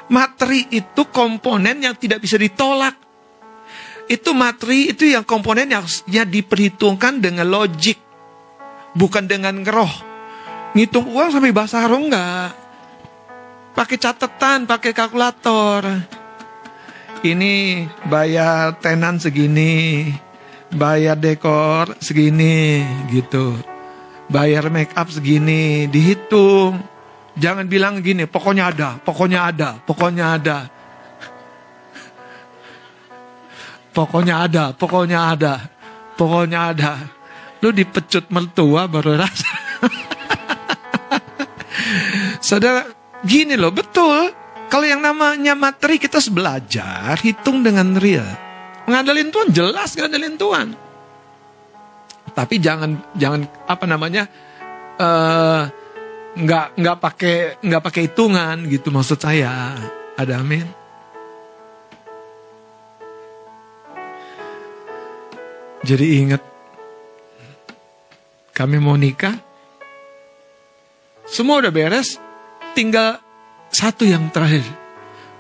Materi 0.09 0.65
itu 0.73 1.05
komponen 1.13 1.85
yang 1.85 1.93
tidak 1.99 2.25
bisa 2.25 2.41
ditolak. 2.41 2.97
Itu 4.09 4.33
materi 4.33 4.97
itu 4.97 5.05
yang 5.05 5.29
komponen 5.29 5.69
yang 5.69 5.85
harusnya 5.85 6.25
diperhitungkan 6.25 7.21
dengan 7.21 7.45
logik. 7.53 8.08
Bukan 8.99 9.31
dengan 9.31 9.63
ngeroh. 9.63 9.95
Ngitung 10.75 11.07
uang 11.15 11.31
sampai 11.31 11.55
bahasa 11.55 11.87
harum 11.87 12.11
enggak. 12.11 12.51
Pakai 13.79 13.95
catatan, 13.95 14.67
pakai 14.67 14.91
kalkulator. 14.91 15.87
Ini 17.23 17.87
bayar 18.11 18.79
tenan 18.83 19.23
segini, 19.23 20.07
bayar 20.75 21.15
dekor 21.15 21.95
segini 22.03 22.83
gitu. 23.11 23.55
Bayar 24.29 24.67
make 24.69 24.93
up 24.99 25.09
segini, 25.09 25.87
dihitung. 25.87 26.83
Jangan 27.39 27.71
bilang 27.71 28.03
gini, 28.03 28.27
pokoknya 28.27 28.75
ada, 28.75 28.91
pokoknya 28.99 29.41
ada, 29.47 29.71
pokoknya 29.83 30.25
ada. 30.37 30.59
Pokoknya 33.95 34.35
ada, 34.47 34.65
pokoknya 34.75 35.19
ada, 35.33 35.55
pokoknya 36.15 36.61
ada. 36.75 37.18
Lu 37.59 37.75
dipecut 37.75 38.31
mertua 38.31 38.87
baru 38.87 39.19
rasa. 39.19 39.51
Saudara, 42.39 42.87
gini 43.27 43.59
loh, 43.59 43.75
betul. 43.75 44.31
Kalau 44.69 44.85
yang 44.85 45.01
namanya 45.01 45.57
materi 45.57 45.97
kita 45.97 46.21
harus 46.21 46.31
belajar, 46.31 47.17
hitung 47.25 47.65
dengan 47.65 47.97
real. 47.97 48.29
Ngadalin 48.89 49.33
Tuhan 49.33 49.49
jelas 49.53 49.97
ngadalin 49.97 50.37
Tuhan. 50.37 50.69
Tapi 52.37 52.55
jangan 52.61 53.01
jangan 53.17 53.49
apa 53.67 53.85
namanya 53.89 54.29
uh, 55.01 55.67
nggak 56.39 56.67
nggak 56.79 56.97
pakai 57.01 57.37
nggak 57.65 57.83
pakai 57.83 58.01
hitungan 58.13 58.57
gitu 58.69 58.93
maksud 58.93 59.19
saya. 59.19 59.75
Ada 60.15 60.41
amin. 60.41 60.69
Jadi 65.83 66.07
ingat 66.21 66.43
kami 68.59 68.83
mau 68.83 68.99
nikah. 68.99 69.39
Semua 71.31 71.63
udah 71.63 71.71
beres, 71.71 72.19
tinggal 72.75 73.23
satu 73.71 74.03
yang 74.03 74.27
terakhir. 74.35 74.67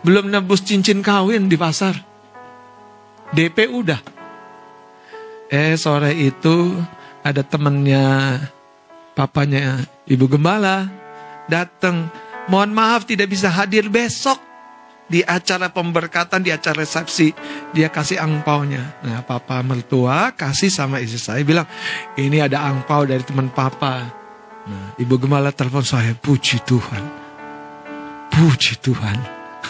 Belum 0.06 0.30
nebus 0.30 0.62
cincin 0.62 1.02
kawin 1.02 1.50
di 1.50 1.58
pasar. 1.58 1.98
DP 3.34 3.66
udah. 3.66 3.98
Eh 5.50 5.74
sore 5.74 6.14
itu 6.14 6.78
ada 7.26 7.42
temennya 7.42 8.38
papanya 9.18 9.82
ibu 10.06 10.30
gembala 10.30 10.86
datang. 11.50 12.06
Mohon 12.46 12.72
maaf 12.72 13.02
tidak 13.02 13.34
bisa 13.34 13.50
hadir 13.50 13.90
besok 13.90 14.38
di 15.08 15.24
acara 15.24 15.72
pemberkatan, 15.72 16.44
di 16.44 16.52
acara 16.52 16.84
resepsi. 16.84 17.32
Dia 17.72 17.88
kasih 17.88 18.20
angpaunya. 18.20 19.00
Nah 19.02 19.24
papa 19.24 19.64
mertua 19.64 20.36
kasih 20.36 20.68
sama 20.68 21.00
istri 21.00 21.18
saya 21.18 21.42
bilang 21.42 21.66
ini 22.20 22.38
ada 22.44 22.62
angpau 22.68 23.08
dari 23.08 23.24
teman 23.24 23.48
papa. 23.48 24.04
Nah 24.68 24.94
ibu 25.00 25.16
gembala 25.16 25.50
telepon 25.50 25.82
saya 25.82 26.12
puji 26.12 26.62
Tuhan. 26.62 27.04
Puji 28.28 28.78
Tuhan. 28.84 29.18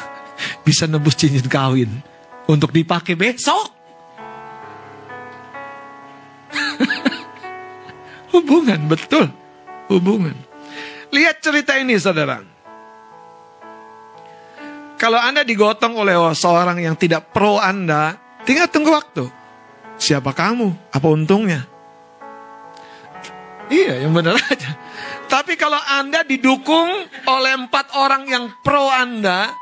Bisa 0.66 0.90
nebus 0.90 1.14
cincin 1.14 1.46
kawin 1.46 1.88
untuk 2.50 2.74
dipakai 2.74 3.14
besok. 3.14 3.70
hubungan, 8.34 8.90
betul. 8.90 9.30
Hubungan. 9.88 10.36
Lihat 11.08 11.40
cerita 11.40 11.80
ini 11.80 11.96
saudara. 11.96 12.57
Kalau 14.98 15.22
Anda 15.22 15.46
digotong 15.46 15.94
oleh 15.94 16.18
seorang 16.34 16.82
yang 16.82 16.98
tidak 16.98 17.30
pro 17.30 17.62
Anda, 17.62 18.18
tinggal 18.42 18.66
tunggu 18.66 18.90
waktu. 18.90 19.30
Siapa 19.94 20.34
kamu? 20.34 20.90
Apa 20.90 21.06
untungnya? 21.06 21.62
Iya, 23.70 24.02
yang 24.02 24.10
benar 24.10 24.34
aja. 24.52 24.74
Tapi 25.30 25.54
kalau 25.54 25.78
Anda 25.78 26.26
didukung 26.26 27.06
oleh 27.30 27.52
empat 27.54 27.94
orang 27.94 28.26
yang 28.26 28.50
pro 28.66 28.90
Anda, 28.90 29.54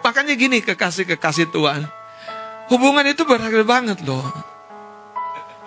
makanya 0.00 0.32
gini 0.32 0.64
kekasih-kekasih 0.64 1.52
Tuhan. 1.52 1.84
Hubungan 2.72 3.04
itu 3.04 3.28
berharga 3.28 3.62
banget 3.62 4.00
loh. 4.08 4.24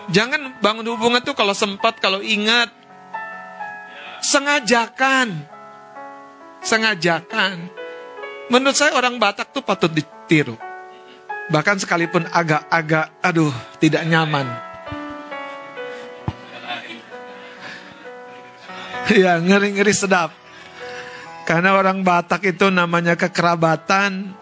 Jangan 0.10 0.58
bangun 0.66 0.90
hubungan 0.98 1.22
tuh 1.22 1.38
kalau 1.38 1.54
sempat, 1.54 2.02
kalau 2.02 2.26
ingat. 2.26 2.74
Sengajakan. 4.26 5.46
Sengajakan. 6.66 7.79
Menurut 8.50 8.74
saya 8.74 8.98
orang 8.98 9.22
Batak 9.22 9.54
tuh 9.54 9.62
patut 9.62 9.94
ditiru. 9.94 10.58
Bahkan 11.50 11.82
sekalipun 11.82 12.26
agak-agak, 12.30 13.22
aduh, 13.22 13.54
tidak 13.78 14.06
nyaman. 14.06 14.46
Ya, 19.10 19.42
ngeri-ngeri 19.42 19.90
sedap. 19.90 20.30
Karena 21.50 21.74
orang 21.74 22.06
Batak 22.06 22.46
itu 22.46 22.70
namanya 22.70 23.18
kekerabatan, 23.18 24.38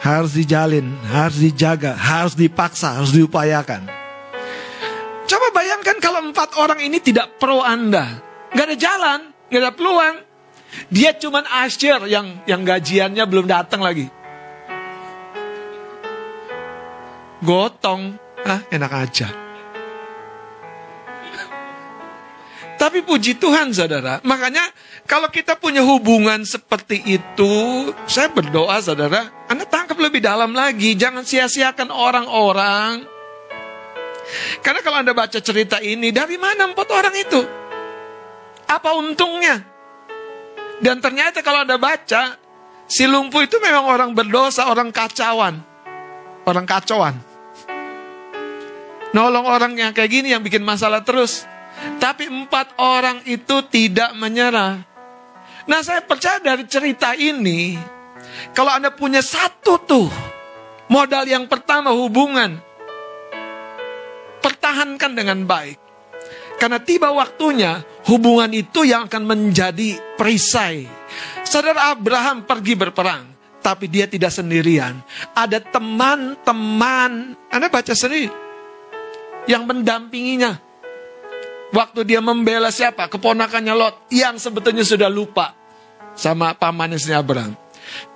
harus 0.00 0.32
dijalin, 0.32 0.96
harus 1.12 1.36
dijaga, 1.36 1.92
harus 1.92 2.32
dipaksa, 2.32 2.96
harus 2.96 3.12
diupayakan. 3.12 3.84
Coba 5.28 5.46
bayangkan 5.52 6.00
kalau 6.00 6.24
empat 6.24 6.56
orang 6.56 6.80
ini 6.80 7.04
tidak 7.04 7.36
pro 7.36 7.60
Anda. 7.60 8.16
Gak 8.56 8.64
ada 8.64 8.76
jalan, 8.80 9.20
gak 9.52 9.60
ada 9.60 9.72
peluang. 9.76 10.27
Dia 10.92 11.16
cuman 11.16 11.44
asyir 11.64 12.04
yang 12.08 12.44
yang 12.44 12.62
gajiannya 12.64 13.24
belum 13.24 13.48
datang 13.48 13.80
lagi. 13.80 14.08
Gotong, 17.42 18.18
ah 18.44 18.60
enak 18.68 18.92
aja. 18.92 19.28
Tapi 22.78 23.02
puji 23.02 23.42
Tuhan 23.42 23.74
saudara, 23.74 24.22
makanya 24.22 24.62
kalau 25.02 25.26
kita 25.34 25.58
punya 25.58 25.82
hubungan 25.82 26.46
seperti 26.46 27.02
itu, 27.10 27.54
saya 28.06 28.30
berdoa 28.30 28.78
saudara, 28.78 29.34
Anda 29.50 29.66
tangkap 29.66 29.98
lebih 29.98 30.22
dalam 30.22 30.54
lagi, 30.54 30.94
jangan 30.94 31.26
sia-siakan 31.26 31.90
orang-orang. 31.90 33.02
Karena 34.62 34.80
kalau 34.86 35.02
Anda 35.02 35.10
baca 35.10 35.42
cerita 35.42 35.82
ini, 35.82 36.14
dari 36.14 36.38
mana 36.38 36.70
empat 36.70 36.88
orang 36.94 37.14
itu? 37.18 37.40
Apa 38.70 38.94
untungnya? 38.94 39.77
Dan 40.78 41.02
ternyata 41.02 41.42
kalau 41.42 41.66
Anda 41.66 41.74
baca, 41.74 42.38
si 42.86 43.04
lumpuh 43.04 43.42
itu 43.42 43.58
memang 43.58 43.86
orang 43.90 44.10
berdosa, 44.14 44.70
orang 44.70 44.94
kacauan. 44.94 45.58
Orang 46.46 46.64
kacauan. 46.64 47.18
Nolong 49.12 49.46
orang 49.48 49.72
yang 49.74 49.92
kayak 49.96 50.10
gini 50.12 50.30
yang 50.30 50.44
bikin 50.44 50.62
masalah 50.62 51.02
terus. 51.02 51.48
Tapi 51.98 52.26
empat 52.30 52.78
orang 52.78 53.22
itu 53.26 53.62
tidak 53.70 54.14
menyerah. 54.18 54.82
Nah 55.68 55.80
saya 55.84 56.00
percaya 56.00 56.40
dari 56.40 56.64
cerita 56.64 57.12
ini, 57.12 57.76
kalau 58.56 58.72
Anda 58.72 58.88
punya 58.94 59.20
satu 59.20 59.76
tuh, 59.84 60.08
modal 60.88 61.28
yang 61.28 61.44
pertama 61.44 61.92
hubungan, 61.92 62.56
pertahankan 64.40 65.12
dengan 65.12 65.44
baik. 65.44 65.78
Karena 66.58 66.82
tiba 66.82 67.14
waktunya, 67.14 67.84
Hubungan 68.08 68.48
itu 68.56 68.88
yang 68.88 69.04
akan 69.04 69.28
menjadi 69.28 70.00
perisai. 70.16 70.88
Saudara 71.44 71.92
Abraham 71.92 72.48
pergi 72.48 72.72
berperang, 72.72 73.28
tapi 73.60 73.84
dia 73.84 74.08
tidak 74.08 74.32
sendirian. 74.32 74.96
Ada 75.36 75.60
teman-teman, 75.60 77.36
Anda 77.52 77.68
baca 77.68 77.92
sendiri, 77.92 78.32
yang 79.44 79.68
mendampinginya. 79.68 80.56
Waktu 81.68 82.00
dia 82.08 82.24
membela 82.24 82.72
siapa? 82.72 83.12
Keponakannya 83.12 83.76
Lot, 83.76 84.08
yang 84.08 84.40
sebetulnya 84.40 84.88
sudah 84.88 85.12
lupa 85.12 85.52
sama 86.16 86.56
pamannya 86.56 86.96
Abraham. 87.12 87.52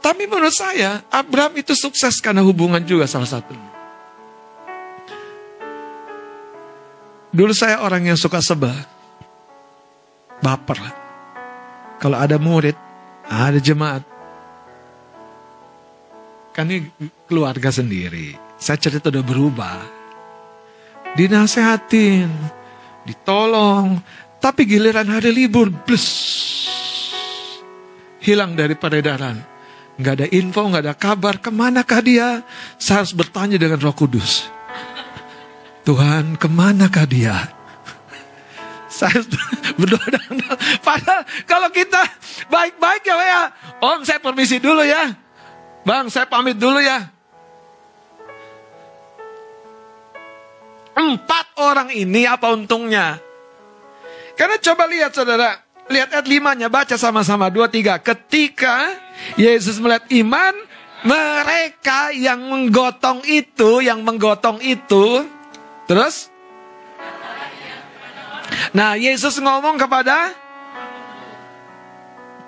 Tapi 0.00 0.24
menurut 0.24 0.56
saya, 0.56 1.04
Abraham 1.12 1.60
itu 1.60 1.76
sukses 1.76 2.16
karena 2.24 2.40
hubungan 2.40 2.80
juga 2.80 3.04
salah 3.04 3.28
satunya. 3.28 3.70
Dulu 7.32 7.52
saya 7.56 7.80
orang 7.80 8.12
yang 8.12 8.16
suka 8.16 8.44
sebel. 8.44 8.91
Baper. 10.42 10.78
Kalau 12.02 12.18
ada 12.18 12.34
murid, 12.36 12.74
ada 13.30 13.62
jemaat. 13.62 14.02
Kan 16.50 16.68
ini 16.68 16.90
keluarga 17.30 17.70
sendiri. 17.70 18.34
Saya 18.58 18.76
cerita 18.76 19.08
udah 19.08 19.24
berubah. 19.24 19.78
Dinasehatin, 21.14 22.28
ditolong. 23.06 24.02
Tapi 24.42 24.66
giliran 24.66 25.06
hari 25.06 25.30
libur, 25.30 25.70
blus. 25.70 26.06
Hilang 28.18 28.58
dari 28.58 28.74
peredaran. 28.74 29.38
Nggak 29.96 30.14
ada 30.18 30.26
info, 30.34 30.66
nggak 30.66 30.82
ada 30.82 30.94
kabar. 30.98 31.38
Ke 31.38 31.54
manakah 31.54 32.02
dia? 32.02 32.42
Saya 32.76 33.06
harus 33.06 33.14
bertanya 33.14 33.54
dengan 33.54 33.78
roh 33.78 33.94
kudus. 33.94 34.50
Tuhan, 35.86 36.34
ke 36.34 36.50
manakah 36.50 37.06
dia? 37.06 37.61
Saya 38.92 39.24
berdoa 39.80 40.04
Padahal 40.84 41.24
kalau 41.48 41.72
kita 41.72 42.04
baik-baik 42.52 43.02
ya, 43.08 43.16
ya. 43.16 43.42
Om, 43.80 44.04
saya 44.04 44.20
permisi 44.20 44.60
dulu 44.60 44.84
ya. 44.84 45.16
Bang, 45.82 46.12
saya 46.12 46.28
pamit 46.28 46.60
dulu 46.60 46.78
ya. 46.78 47.08
Empat 50.92 51.56
orang 51.56 51.88
ini 51.88 52.28
apa 52.28 52.52
untungnya? 52.52 53.16
Karena 54.36 54.60
coba 54.60 54.84
lihat 54.86 55.16
saudara. 55.16 55.56
Lihat 55.90 56.14
ayat 56.14 56.26
limanya, 56.30 56.68
baca 56.70 56.94
sama-sama. 56.94 57.50
Dua, 57.50 57.66
tiga. 57.66 57.98
Ketika 57.98 58.92
Yesus 59.34 59.82
melihat 59.82 60.06
iman, 60.22 60.54
mereka 61.02 62.14
yang 62.14 62.38
menggotong 62.46 63.26
itu, 63.26 63.82
yang 63.82 64.04
menggotong 64.06 64.62
itu, 64.62 65.26
Terus? 65.92 66.31
Nah, 68.72 68.96
Yesus 68.96 69.40
ngomong 69.40 69.80
kepada 69.80 70.32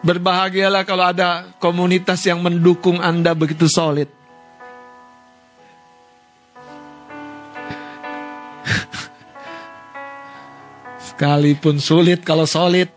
Berbahagialah 0.05 0.85
kalau 0.85 1.09
ada 1.09 1.49
komunitas 1.57 2.21
yang 2.29 2.45
mendukung 2.45 3.01
Anda 3.01 3.33
begitu 3.33 3.65
solid. 3.73 4.05
Sekalipun 11.09 11.81
sulit 11.81 12.21
kalau 12.21 12.45
solid, 12.45 12.93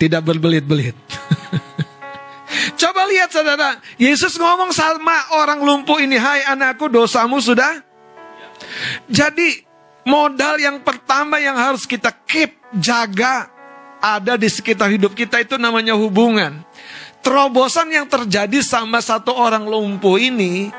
tidak 0.00 0.24
berbelit-belit. 0.24 0.96
Coba 2.80 3.04
lihat 3.04 3.28
saudara, 3.28 3.76
Yesus 4.00 4.40
ngomong 4.40 4.72
sama 4.72 5.36
orang 5.36 5.60
lumpuh 5.60 6.00
ini, 6.00 6.16
hai 6.16 6.48
anakku 6.48 6.88
dosamu 6.88 7.44
sudah 7.44 7.84
jadi 9.04 9.68
modal 10.04 10.56
yang 10.60 10.80
pertama 10.80 11.40
yang 11.40 11.56
harus 11.56 11.84
kita 11.84 12.12
keep, 12.24 12.56
jaga, 12.76 13.50
ada 14.00 14.40
di 14.40 14.48
sekitar 14.48 14.88
hidup 14.88 15.12
kita 15.12 15.44
itu 15.44 15.60
namanya 15.60 15.92
hubungan. 15.94 16.64
Terobosan 17.20 17.92
yang 17.92 18.08
terjadi 18.08 18.64
sama 18.64 19.04
satu 19.04 19.36
orang 19.36 19.68
lumpuh 19.68 20.16
ini, 20.16 20.72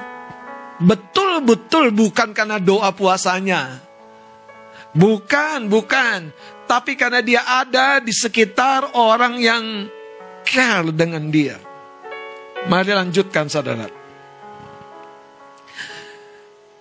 betul-betul 0.82 1.94
bukan 1.94 2.34
karena 2.34 2.58
doa 2.58 2.90
puasanya. 2.90 3.78
Bukan, 4.92 5.70
bukan. 5.70 6.34
Tapi 6.66 6.98
karena 6.98 7.22
dia 7.22 7.46
ada 7.46 8.02
di 8.02 8.12
sekitar 8.12 8.98
orang 8.98 9.40
yang 9.40 9.88
care 10.44 10.90
dengan 10.92 11.30
dia. 11.30 11.62
Mari 12.68 12.92
lanjutkan 12.92 13.48
saudara. 13.48 14.01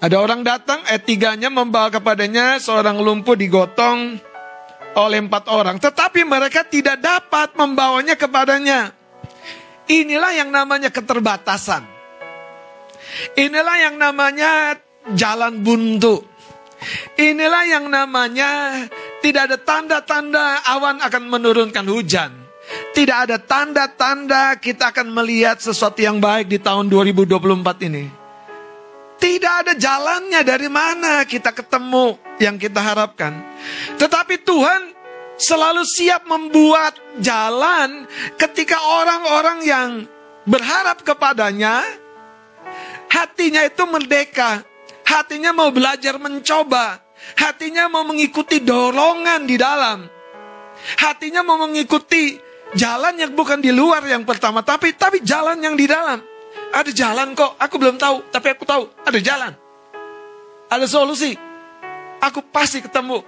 Ada 0.00 0.16
orang 0.16 0.40
datang, 0.40 0.80
ayat 0.88 1.04
tiganya 1.04 1.52
membawa 1.52 1.92
kepadanya 1.92 2.56
seorang 2.56 2.96
lumpuh 3.04 3.36
digotong 3.36 4.16
oleh 4.96 5.18
empat 5.20 5.44
orang. 5.52 5.76
Tetapi 5.76 6.24
mereka 6.24 6.64
tidak 6.64 7.04
dapat 7.04 7.52
membawanya 7.52 8.16
kepadanya. 8.16 8.96
Inilah 9.92 10.32
yang 10.32 10.48
namanya 10.48 10.88
keterbatasan. 10.88 11.84
Inilah 13.36 13.76
yang 13.76 14.00
namanya 14.00 14.80
jalan 15.12 15.60
buntu. 15.60 16.24
Inilah 17.20 17.68
yang 17.68 17.92
namanya 17.92 18.80
tidak 19.20 19.52
ada 19.52 19.58
tanda-tanda 19.60 20.64
awan 20.64 21.04
akan 21.04 21.28
menurunkan 21.28 21.84
hujan. 21.84 22.32
Tidak 22.96 23.28
ada 23.28 23.36
tanda-tanda 23.36 24.56
kita 24.56 24.96
akan 24.96 25.12
melihat 25.12 25.60
sesuatu 25.60 26.00
yang 26.00 26.22
baik 26.22 26.48
di 26.48 26.56
tahun 26.56 26.88
2024 26.88 27.84
ini. 27.84 28.19
Tidak 29.20 29.54
ada 29.66 29.72
jalannya 29.76 30.40
dari 30.40 30.68
mana 30.72 31.28
kita 31.28 31.52
ketemu 31.52 32.16
yang 32.40 32.56
kita 32.56 32.80
harapkan. 32.80 33.36
Tetapi 34.00 34.40
Tuhan 34.40 34.96
selalu 35.36 35.84
siap 35.84 36.24
membuat 36.24 36.96
jalan 37.20 38.08
ketika 38.40 38.80
orang-orang 38.80 39.58
yang 39.64 39.90
berharap 40.48 41.04
kepadanya, 41.04 41.84
hatinya 43.12 43.60
itu 43.64 43.84
merdeka, 43.84 44.64
hatinya 45.04 45.52
mau 45.52 45.68
belajar 45.68 46.16
mencoba, 46.16 47.00
hatinya 47.36 47.92
mau 47.92 48.08
mengikuti 48.08 48.64
dorongan 48.64 49.44
di 49.44 49.60
dalam, 49.60 50.08
hatinya 50.96 51.44
mau 51.44 51.60
mengikuti 51.60 52.40
jalan 52.76 53.20
yang 53.20 53.32
bukan 53.36 53.60
di 53.60 53.68
luar 53.68 54.00
yang 54.08 54.24
pertama, 54.24 54.64
tapi 54.64 54.96
tapi 54.96 55.20
jalan 55.20 55.60
yang 55.60 55.76
di 55.76 55.84
dalam. 55.84 56.29
Ada 56.70 56.90
jalan 56.94 57.34
kok, 57.34 57.58
aku 57.58 57.74
belum 57.78 57.98
tahu, 57.98 58.30
tapi 58.30 58.54
aku 58.54 58.62
tahu 58.62 58.86
ada 59.02 59.18
jalan. 59.18 59.52
Ada 60.70 60.86
solusi. 60.86 61.34
Aku 62.22 62.46
pasti 62.54 62.78
ketemu. 62.78 63.22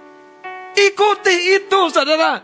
Ikuti 0.73 1.59
itu, 1.59 1.79
saudara. 1.91 2.39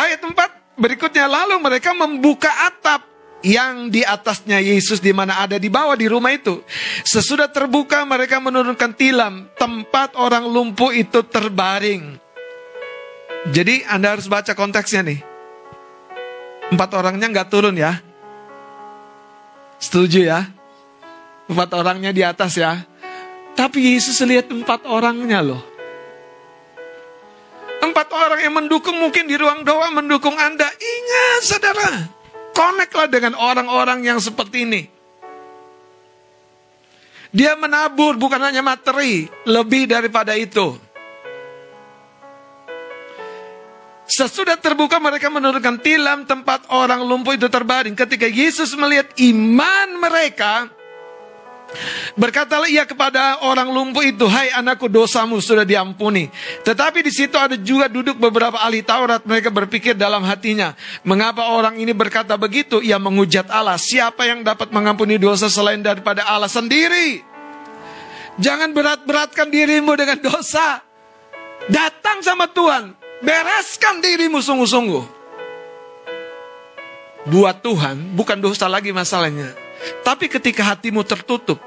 Ayat 0.00 0.24
4 0.24 0.80
berikutnya 0.80 1.28
lalu 1.28 1.60
mereka 1.60 1.92
membuka 1.92 2.48
atap 2.72 3.04
yang 3.44 3.92
di 3.92 4.00
atasnya 4.00 4.60
Yesus 4.60 5.00
di 5.00 5.12
mana 5.12 5.44
ada 5.44 5.60
di 5.60 5.68
bawah 5.68 5.96
di 5.96 6.08
rumah 6.08 6.32
itu. 6.32 6.64
Sesudah 7.04 7.52
terbuka 7.52 8.04
mereka 8.08 8.40
menurunkan 8.40 8.96
tilam 8.96 9.48
tempat 9.60 10.16
orang 10.16 10.48
lumpuh 10.48 10.92
itu 10.92 11.20
terbaring. 11.24 12.16
Jadi 13.52 13.84
Anda 13.88 14.16
harus 14.16 14.28
baca 14.28 14.52
konteksnya 14.52 15.04
nih. 15.04 15.29
Empat 16.70 16.90
orangnya 16.94 17.26
nggak 17.26 17.48
turun 17.50 17.74
ya. 17.74 17.98
Setuju 19.82 20.22
ya? 20.22 20.46
Empat 21.50 21.70
orangnya 21.74 22.14
di 22.14 22.22
atas 22.22 22.54
ya. 22.54 22.86
Tapi 23.58 23.98
Yesus 23.98 24.22
lihat 24.22 24.46
empat 24.48 24.86
orangnya 24.86 25.42
loh. 25.42 25.62
Empat 27.80 28.12
orang 28.12 28.40
yang 28.44 28.54
mendukung 28.54 28.94
mungkin 29.00 29.26
di 29.26 29.34
ruang 29.34 29.66
doa 29.66 29.90
mendukung 29.90 30.36
Anda. 30.36 30.68
Ingat 30.68 31.40
saudara, 31.42 31.90
connectlah 32.54 33.08
dengan 33.10 33.34
orang-orang 33.34 34.04
yang 34.06 34.22
seperti 34.22 34.68
ini. 34.68 34.82
Dia 37.30 37.54
menabur 37.54 38.18
bukan 38.18 38.42
hanya 38.42 38.62
materi, 38.62 39.26
lebih 39.46 39.86
daripada 39.90 40.34
itu. 40.34 40.89
Sesudah 44.10 44.58
terbuka 44.58 44.98
mereka 44.98 45.30
menurunkan 45.30 45.78
tilam 45.78 46.26
tempat 46.26 46.66
orang 46.74 46.98
lumpuh 47.06 47.38
itu 47.38 47.46
terbaring. 47.46 47.94
Ketika 47.94 48.26
Yesus 48.26 48.74
melihat 48.74 49.06
iman 49.22 49.88
mereka, 50.02 50.66
Berkatalah 52.18 52.66
ia 52.66 52.82
kepada 52.82 53.46
orang 53.46 53.70
lumpuh 53.70 54.02
itu, 54.02 54.26
"Hai 54.26 54.50
anakku, 54.50 54.90
dosamu 54.90 55.38
sudah 55.38 55.62
diampuni." 55.62 56.26
Tetapi 56.66 56.98
di 57.06 57.12
situ 57.14 57.38
ada 57.38 57.54
juga 57.54 57.86
duduk 57.86 58.18
beberapa 58.18 58.58
ahli 58.58 58.82
Taurat. 58.82 59.22
Mereka 59.22 59.54
berpikir 59.54 59.94
dalam 59.94 60.26
hatinya, 60.26 60.74
"Mengapa 61.06 61.46
orang 61.54 61.78
ini 61.78 61.94
berkata 61.94 62.34
begitu?" 62.34 62.82
Ia 62.82 62.98
menghujat 62.98 63.46
Allah, 63.48 63.78
"Siapa 63.78 64.26
yang 64.26 64.42
dapat 64.42 64.74
mengampuni 64.74 65.16
dosa 65.16 65.46
selain 65.46 65.78
daripada 65.78 66.26
Allah 66.26 66.50
sendiri?" 66.50 67.22
Jangan 68.42 68.74
berat-beratkan 68.74 69.46
dirimu 69.52 69.94
dengan 69.94 70.18
dosa. 70.18 70.82
Datang 71.70 72.24
sama 72.24 72.50
Tuhan, 72.50 72.98
Bereskan 73.20 74.00
dirimu 74.00 74.40
sungguh-sungguh. 74.40 75.04
Buat 77.28 77.60
Tuhan 77.60 78.16
bukan 78.16 78.40
dosa 78.40 78.64
lagi 78.64 78.90
masalahnya. 78.96 79.52
Tapi 80.00 80.28
ketika 80.28 80.64
hatimu 80.64 81.04
tertutup, 81.04 81.60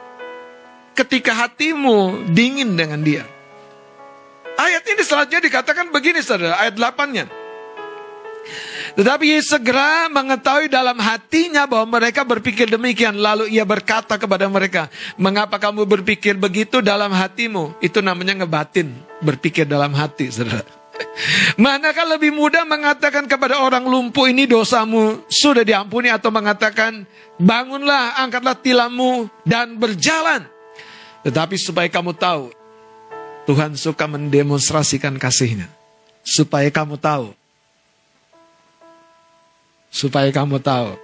ketika 0.98 1.34
hatimu 1.46 2.26
dingin 2.34 2.74
dengan 2.74 3.02
dia, 3.06 3.26
Ayat 4.54 4.86
ini 4.86 5.02
selanjutnya 5.02 5.42
dikatakan 5.50 5.90
begini 5.90 6.22
saudara, 6.22 6.62
ayat 6.62 6.78
8-nya. 6.78 7.26
Tetapi 8.94 9.24
ia 9.26 9.42
segera 9.42 10.06
mengetahui 10.14 10.70
dalam 10.70 11.02
hatinya 11.02 11.66
bahwa 11.66 11.98
mereka 11.98 12.22
berpikir 12.22 12.70
demikian. 12.70 13.18
Lalu 13.18 13.50
ia 13.50 13.66
berkata 13.66 14.22
kepada 14.22 14.46
mereka, 14.46 14.94
mengapa 15.18 15.58
kamu 15.58 15.90
berpikir 15.90 16.38
begitu 16.38 16.86
dalam 16.86 17.10
hatimu? 17.10 17.74
Itu 17.82 18.06
namanya 18.06 18.46
ngebatin, 18.46 18.94
berpikir 19.26 19.66
dalam 19.66 19.98
hati, 19.98 20.30
saudara. 20.30 20.83
Manakah 21.56 22.18
lebih 22.18 22.34
mudah 22.34 22.66
mengatakan 22.68 23.30
kepada 23.30 23.62
orang 23.62 23.86
lumpuh 23.86 24.28
ini 24.28 24.50
dosamu 24.50 25.24
sudah 25.30 25.62
diampuni 25.62 26.10
atau 26.10 26.30
mengatakan 26.34 27.06
bangunlah, 27.38 28.20
angkatlah 28.20 28.58
tilammu 28.58 29.30
dan 29.48 29.78
berjalan. 29.78 30.46
Tetapi 31.24 31.56
supaya 31.56 31.88
kamu 31.88 32.16
tahu, 32.16 32.52
Tuhan 33.48 33.76
suka 33.80 34.08
mendemonstrasikan 34.08 35.16
kasihnya. 35.16 35.72
Supaya 36.24 36.72
kamu 36.72 36.96
tahu 36.96 37.36
supaya 39.94 40.34
kamu 40.34 40.58
tahu 40.58 40.98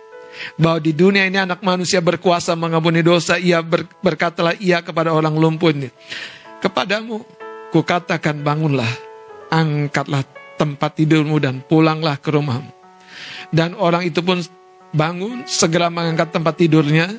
bahwa 0.58 0.82
di 0.82 0.92
dunia 0.98 1.30
ini 1.30 1.38
anak 1.38 1.62
manusia 1.62 2.02
berkuasa 2.02 2.58
mengampuni 2.58 3.06
dosa. 3.06 3.38
Ia 3.38 3.62
ber, 3.62 3.86
berkatalah 4.02 4.58
ia 4.58 4.82
kepada 4.82 5.14
orang 5.14 5.38
lumpuh 5.38 5.70
ini. 5.70 5.94
Kepadamu, 6.60 7.22
kukatakan 7.70 8.42
bangunlah, 8.42 8.90
angkatlah 9.50 10.24
tempat 10.56 10.98
tidurmu 10.98 11.42
dan 11.42 11.62
pulanglah 11.66 12.18
ke 12.18 12.30
rumahmu. 12.34 12.72
Dan 13.50 13.74
orang 13.76 14.06
itu 14.06 14.22
pun 14.22 14.40
bangun, 14.94 15.46
segera 15.50 15.90
mengangkat 15.90 16.30
tempat 16.34 16.54
tidurnya, 16.58 17.18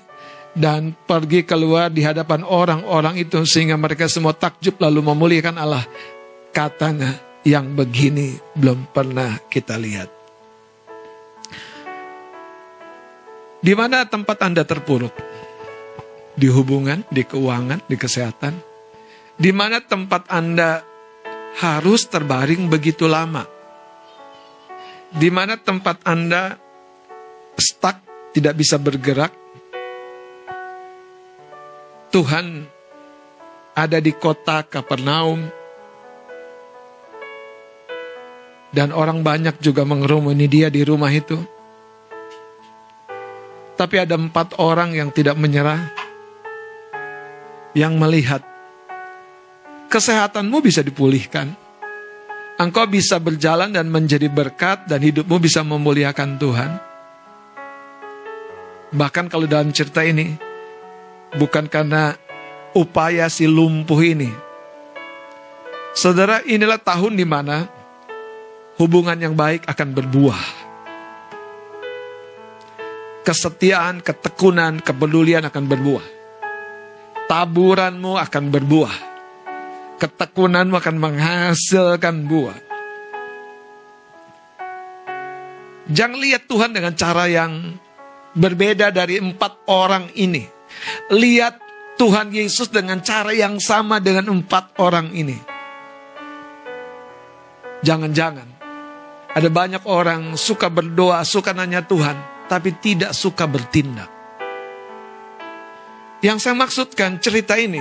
dan 0.54 0.94
pergi 0.94 1.46
keluar 1.46 1.90
di 1.90 2.02
hadapan 2.02 2.42
orang-orang 2.42 3.18
itu 3.22 3.42
sehingga 3.46 3.78
mereka 3.78 4.10
semua 4.10 4.34
takjub 4.34 4.78
lalu 4.82 5.02
memuliakan 5.02 5.58
Allah. 5.58 5.84
Katanya, 6.50 7.14
yang 7.46 7.72
begini 7.72 8.36
belum 8.58 8.90
pernah 8.92 9.40
kita 9.48 9.80
lihat. 9.80 10.10
Di 13.60 13.76
mana 13.76 14.08
tempat 14.08 14.40
Anda 14.40 14.64
terpuruk? 14.64 15.12
Di 16.32 16.48
hubungan, 16.48 17.04
di 17.12 17.22
keuangan, 17.24 17.84
di 17.84 17.96
kesehatan. 17.96 18.56
Di 19.36 19.52
mana 19.52 19.84
tempat 19.84 20.28
Anda 20.32 20.84
harus 21.58 22.06
terbaring 22.06 22.70
begitu 22.70 23.10
lama? 23.10 23.48
Di 25.10 25.26
mana 25.26 25.58
tempat 25.58 26.06
Anda 26.06 26.54
stuck, 27.58 27.98
tidak 28.30 28.54
bisa 28.54 28.78
bergerak? 28.78 29.34
Tuhan 32.10 32.66
ada 33.74 33.98
di 33.98 34.10
kota 34.14 34.66
Kapernaum, 34.66 35.46
dan 38.70 38.94
orang 38.94 39.22
banyak 39.26 39.58
juga 39.58 39.82
mengerumuni 39.82 40.46
dia 40.46 40.70
di 40.70 40.82
rumah 40.86 41.10
itu. 41.10 41.38
Tapi 43.74 43.96
ada 43.96 44.14
empat 44.14 44.58
orang 44.60 44.94
yang 44.94 45.10
tidak 45.10 45.34
menyerah, 45.38 45.90
yang 47.74 47.96
melihat 47.96 48.44
kesehatanmu 49.90 50.62
bisa 50.62 50.80
dipulihkan. 50.86 51.50
Engkau 52.60 52.86
bisa 52.86 53.18
berjalan 53.18 53.74
dan 53.74 53.90
menjadi 53.90 54.30
berkat 54.30 54.86
dan 54.86 55.02
hidupmu 55.02 55.42
bisa 55.42 55.66
memuliakan 55.66 56.38
Tuhan. 56.38 56.70
Bahkan 58.94 59.26
kalau 59.26 59.50
dalam 59.50 59.74
cerita 59.74 60.04
ini, 60.06 60.36
bukan 61.34 61.66
karena 61.66 62.14
upaya 62.76 63.26
si 63.26 63.48
lumpuh 63.50 63.98
ini. 64.04 64.30
Saudara, 65.96 66.44
inilah 66.46 66.78
tahun 66.78 67.18
di 67.18 67.26
mana 67.26 67.66
hubungan 68.78 69.18
yang 69.18 69.34
baik 69.34 69.66
akan 69.66 69.88
berbuah 69.96 70.70
kesetiaan, 73.30 74.00
ketekunan, 74.00 74.80
kepedulian 74.82 75.44
akan 75.46 75.64
berbuah. 75.70 76.06
Taburanmu 77.30 78.18
akan 78.18 78.44
berbuah. 78.50 79.09
Ketekunanmu 80.00 80.80
akan 80.80 80.96
menghasilkan 80.96 82.24
buah. 82.24 82.58
Jangan 85.90 86.18
lihat 86.22 86.48
Tuhan 86.48 86.72
dengan 86.72 86.96
cara 86.96 87.28
yang 87.28 87.76
berbeda 88.32 88.88
dari 88.94 89.20
empat 89.20 89.68
orang 89.68 90.08
ini. 90.16 90.46
Lihat 91.12 91.60
Tuhan 92.00 92.32
Yesus 92.32 92.72
dengan 92.72 93.04
cara 93.04 93.36
yang 93.36 93.60
sama 93.60 94.00
dengan 94.00 94.40
empat 94.40 94.80
orang 94.80 95.12
ini. 95.12 95.36
Jangan-jangan 97.84 98.48
ada 99.36 99.48
banyak 99.52 99.84
orang 99.84 100.40
suka 100.40 100.72
berdoa, 100.72 101.20
suka 101.28 101.52
nanya 101.52 101.84
Tuhan 101.84 102.16
tapi 102.50 102.74
tidak 102.82 103.14
suka 103.14 103.46
bertindak. 103.46 104.10
Yang 106.20 106.38
saya 106.44 106.56
maksudkan 106.58 107.22
cerita 107.22 107.54
ini, 107.54 107.80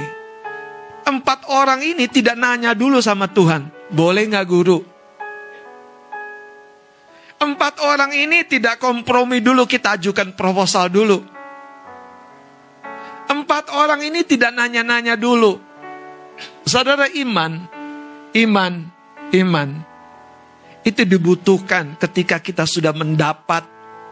empat 1.10 1.50
orang 1.50 1.82
ini 1.82 2.06
tidak 2.06 2.38
nanya 2.38 2.78
dulu 2.78 3.02
sama 3.02 3.26
Tuhan, 3.26 3.90
boleh 3.90 4.24
nggak 4.30 4.48
guru? 4.48 4.80
Empat 7.40 7.80
orang 7.82 8.12
ini 8.12 8.44
tidak 8.44 8.84
kompromi 8.84 9.40
dulu, 9.40 9.64
kita 9.64 9.96
ajukan 9.96 10.36
proposal 10.36 10.92
dulu. 10.92 11.24
Empat 13.32 13.72
orang 13.72 14.04
ini 14.04 14.28
tidak 14.28 14.52
nanya-nanya 14.52 15.16
dulu. 15.16 15.56
Saudara 16.68 17.08
iman, 17.08 17.64
iman, 18.36 18.74
iman, 19.32 19.70
itu 20.84 21.08
dibutuhkan 21.08 21.96
ketika 21.96 22.44
kita 22.44 22.68
sudah 22.68 22.92
mendapat 22.92 23.64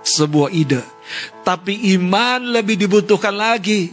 sebuah 0.08 0.54
ide. 0.56 0.80
Tapi 1.44 1.92
iman 2.00 2.40
lebih 2.56 2.80
dibutuhkan 2.80 3.36
lagi. 3.36 3.92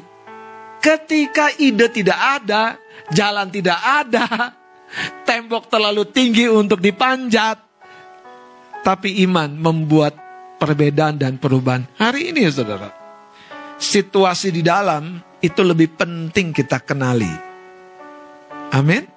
Ketika 0.79 1.51
ide 1.59 1.91
tidak 1.91 2.19
ada, 2.39 2.77
jalan 3.13 3.51
tidak 3.53 3.81
ada, 3.81 4.55
tembok 5.29 5.69
terlalu 5.69 6.09
tinggi 6.09 6.49
untuk 6.49 6.81
dipanjat. 6.81 7.61
Tapi 8.85 9.25
iman 9.25 9.49
membuat 9.49 10.13
perbedaan 10.61 11.17
dan 11.17 11.41
perubahan. 11.41 11.89
Hari 11.97 12.37
ini 12.37 12.45
saudara, 12.53 12.93
situasi 13.81 14.53
di 14.53 14.61
dalam 14.61 15.17
itu 15.41 15.61
lebih 15.65 15.97
penting 15.97 16.53
kita 16.53 16.81
kenali. 16.85 17.33
Amin. 18.77 19.09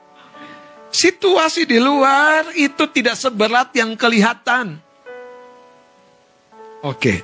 Situasi 0.87 1.67
di 1.67 1.83
luar 1.83 2.55
itu 2.55 2.87
tidak 2.95 3.19
seberat 3.19 3.75
yang 3.75 3.99
kelihatan. 3.99 4.79
Oke. 6.79 7.19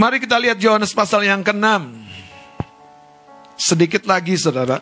Mari 0.00 0.16
kita 0.16 0.40
lihat 0.40 0.56
Yohanes 0.56 0.96
pasal 0.96 1.28
yang 1.28 1.44
ke-6. 1.44 1.99
Sedikit 3.60 4.08
lagi 4.08 4.40
saudara. 4.40 4.80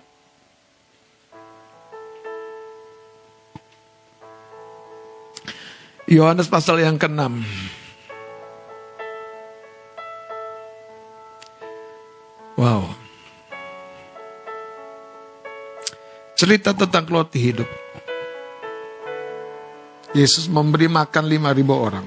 Yohanes 6.06 6.46
pasal 6.46 6.86
yang 6.86 6.94
ke-6. 6.94 7.42
Wow. 12.54 12.94
Cerita 16.38 16.70
tentang 16.70 17.02
keloti 17.02 17.38
hidup. 17.50 17.66
Yesus 20.14 20.46
memberi 20.46 20.86
makan 20.86 21.26
5.000 21.26 21.66
orang. 21.74 22.06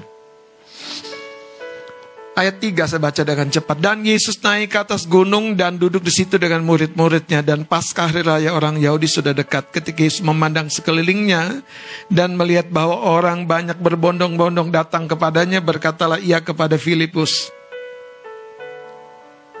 Ayat 2.32 2.64
3 2.64 2.88
saya 2.88 3.00
baca 3.00 3.22
dengan 3.22 3.48
cepat. 3.52 3.76
Dan 3.76 4.08
Yesus 4.08 4.40
naik 4.40 4.72
ke 4.72 4.78
atas 4.80 5.04
gunung 5.04 5.52
dan 5.52 5.76
duduk 5.76 6.00
di 6.00 6.08
situ 6.08 6.40
dengan 6.40 6.64
murid-muridnya. 6.64 7.44
Dan 7.44 7.68
pasca 7.68 8.08
hari 8.08 8.24
raya 8.24 8.56
orang 8.56 8.80
Yahudi 8.80 9.04
sudah 9.04 9.36
dekat. 9.36 9.68
Ketika 9.68 10.00
Yesus 10.00 10.24
memandang 10.24 10.72
sekelilingnya 10.72 11.60
dan 12.08 12.32
melihat 12.32 12.72
bahwa 12.72 13.04
orang 13.04 13.44
banyak 13.44 13.76
berbondong-bondong 13.76 14.72
datang 14.72 15.04
kepadanya, 15.04 15.60
berkatalah 15.60 16.16
ia 16.16 16.40
kepada 16.40 16.80
Filipus. 16.80 17.52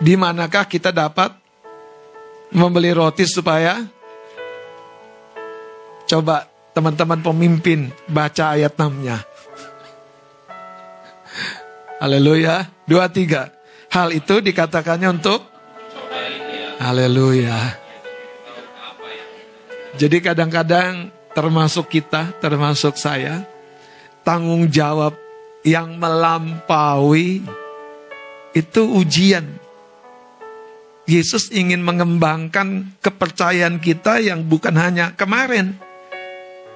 Di 0.00 0.16
manakah 0.16 0.64
kita 0.64 0.96
dapat 0.96 1.36
membeli 2.56 2.96
roti 2.96 3.28
supaya 3.28 3.84
Coba 6.12 6.44
teman-teman 6.76 7.24
pemimpin 7.24 7.88
baca 8.04 8.52
ayat 8.52 8.76
6-nya. 8.76 9.31
Haleluya. 12.02 12.66
Dua 12.82 13.06
tiga. 13.06 13.54
Hal 13.94 14.10
itu 14.10 14.42
dikatakannya 14.42 15.22
untuk 15.22 15.46
Haleluya. 16.82 17.78
Jadi 19.94 20.18
kadang-kadang 20.18 21.14
termasuk 21.30 21.86
kita, 21.86 22.34
termasuk 22.42 22.98
saya, 22.98 23.46
tanggung 24.26 24.66
jawab 24.66 25.14
yang 25.62 25.94
melampaui 25.94 27.46
itu 28.50 28.82
ujian. 28.98 29.46
Yesus 31.06 31.54
ingin 31.54 31.86
mengembangkan 31.86 32.98
kepercayaan 32.98 33.78
kita 33.78 34.18
yang 34.18 34.42
bukan 34.42 34.74
hanya 34.74 35.14
kemarin, 35.14 35.78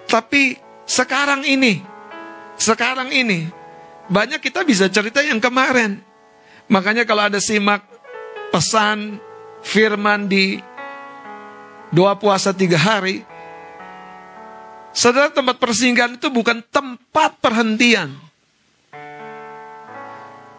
tapi 0.06 0.54
sekarang 0.86 1.42
ini. 1.42 1.82
Sekarang 2.54 3.10
ini. 3.10 3.55
Banyak 4.06 4.38
kita 4.38 4.62
bisa 4.62 4.86
cerita 4.86 5.18
yang 5.22 5.42
kemarin. 5.42 5.98
Makanya 6.70 7.02
kalau 7.06 7.26
ada 7.26 7.42
simak 7.42 7.82
pesan 8.54 9.18
firman 9.66 10.30
di 10.30 10.62
doa 11.90 12.14
puasa 12.14 12.54
tiga 12.54 12.78
hari, 12.78 13.26
saudara 14.94 15.30
tempat 15.30 15.58
persinggahan 15.58 16.18
itu 16.18 16.30
bukan 16.30 16.62
tempat 16.70 17.38
perhentian. 17.42 18.14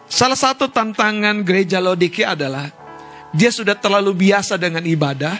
Salah 0.08 0.40
satu 0.40 0.72
tantangan 0.72 1.44
gereja 1.44 1.84
Lodiki 1.84 2.24
adalah 2.24 2.72
dia 3.32 3.52
sudah 3.52 3.76
terlalu 3.76 4.28
biasa 4.28 4.56
dengan 4.56 4.84
ibadah. 4.84 5.36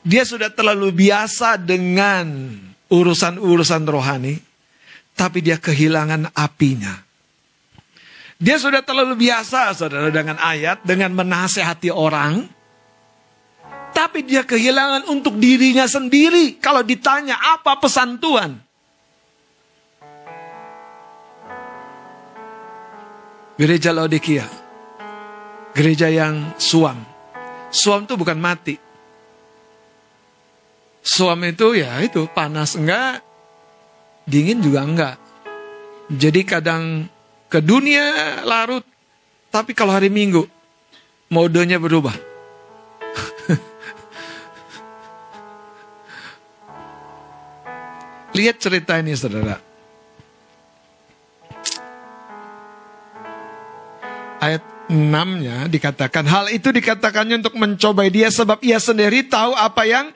Dia 0.00 0.24
sudah 0.24 0.48
terlalu 0.48 0.88
biasa 0.96 1.60
dengan 1.60 2.56
urusan-urusan 2.88 3.84
rohani. 3.84 4.40
Tapi 5.12 5.44
dia 5.44 5.60
kehilangan 5.60 6.32
apinya. 6.32 7.07
Dia 8.38 8.54
sudah 8.54 8.86
terlalu 8.86 9.18
biasa 9.18 9.74
saudara 9.74 10.14
dengan 10.14 10.38
ayat. 10.38 10.86
Dengan 10.86 11.10
menasehati 11.14 11.90
orang. 11.90 12.46
Tapi 13.90 14.22
dia 14.22 14.46
kehilangan 14.46 15.10
untuk 15.10 15.34
dirinya 15.42 15.90
sendiri. 15.90 16.62
Kalau 16.62 16.86
ditanya 16.86 17.34
apa 17.34 17.82
pesan 17.82 18.22
Tuhan. 18.22 18.50
Gereja 23.58 23.90
Laodikia. 23.90 24.46
Gereja 25.74 26.06
yang 26.06 26.54
suam 26.62 27.18
Suam 27.68 28.08
itu 28.08 28.16
bukan 28.16 28.38
mati. 28.40 28.80
Suam 31.04 31.40
itu 31.44 31.76
ya 31.76 32.00
itu 32.00 32.24
panas 32.32 32.76
enggak, 32.76 33.20
dingin 34.24 34.60
juga 34.64 34.80
enggak. 34.84 35.16
Jadi 36.08 36.40
kadang 36.48 37.04
ke 37.48 37.64
dunia 37.64 38.44
larut, 38.44 38.84
tapi 39.48 39.72
kalau 39.72 39.96
hari 39.96 40.12
Minggu 40.12 40.44
modenya 41.32 41.80
berubah. 41.80 42.12
Lihat 48.36 48.60
cerita 48.60 49.00
ini 49.00 49.16
saudara. 49.16 49.56
Ayat 54.38 54.62
6-nya 54.88 55.68
dikatakan 55.68 56.24
hal 56.24 56.48
itu 56.48 56.72
dikatakannya 56.72 57.44
untuk 57.44 57.58
mencobai 57.58 58.08
dia 58.08 58.32
sebab 58.32 58.62
ia 58.62 58.78
sendiri 58.78 59.26
tahu 59.26 59.52
apa 59.52 59.82
yang 59.84 60.06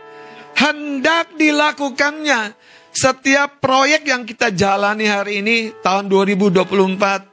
hendak 0.56 1.34
dilakukannya. 1.36 2.56
Setiap 2.92 3.58
proyek 3.58 4.04
yang 4.04 4.28
kita 4.28 4.52
jalani 4.52 5.08
hari 5.08 5.40
ini 5.40 5.72
tahun 5.80 6.12
2024 6.12 7.32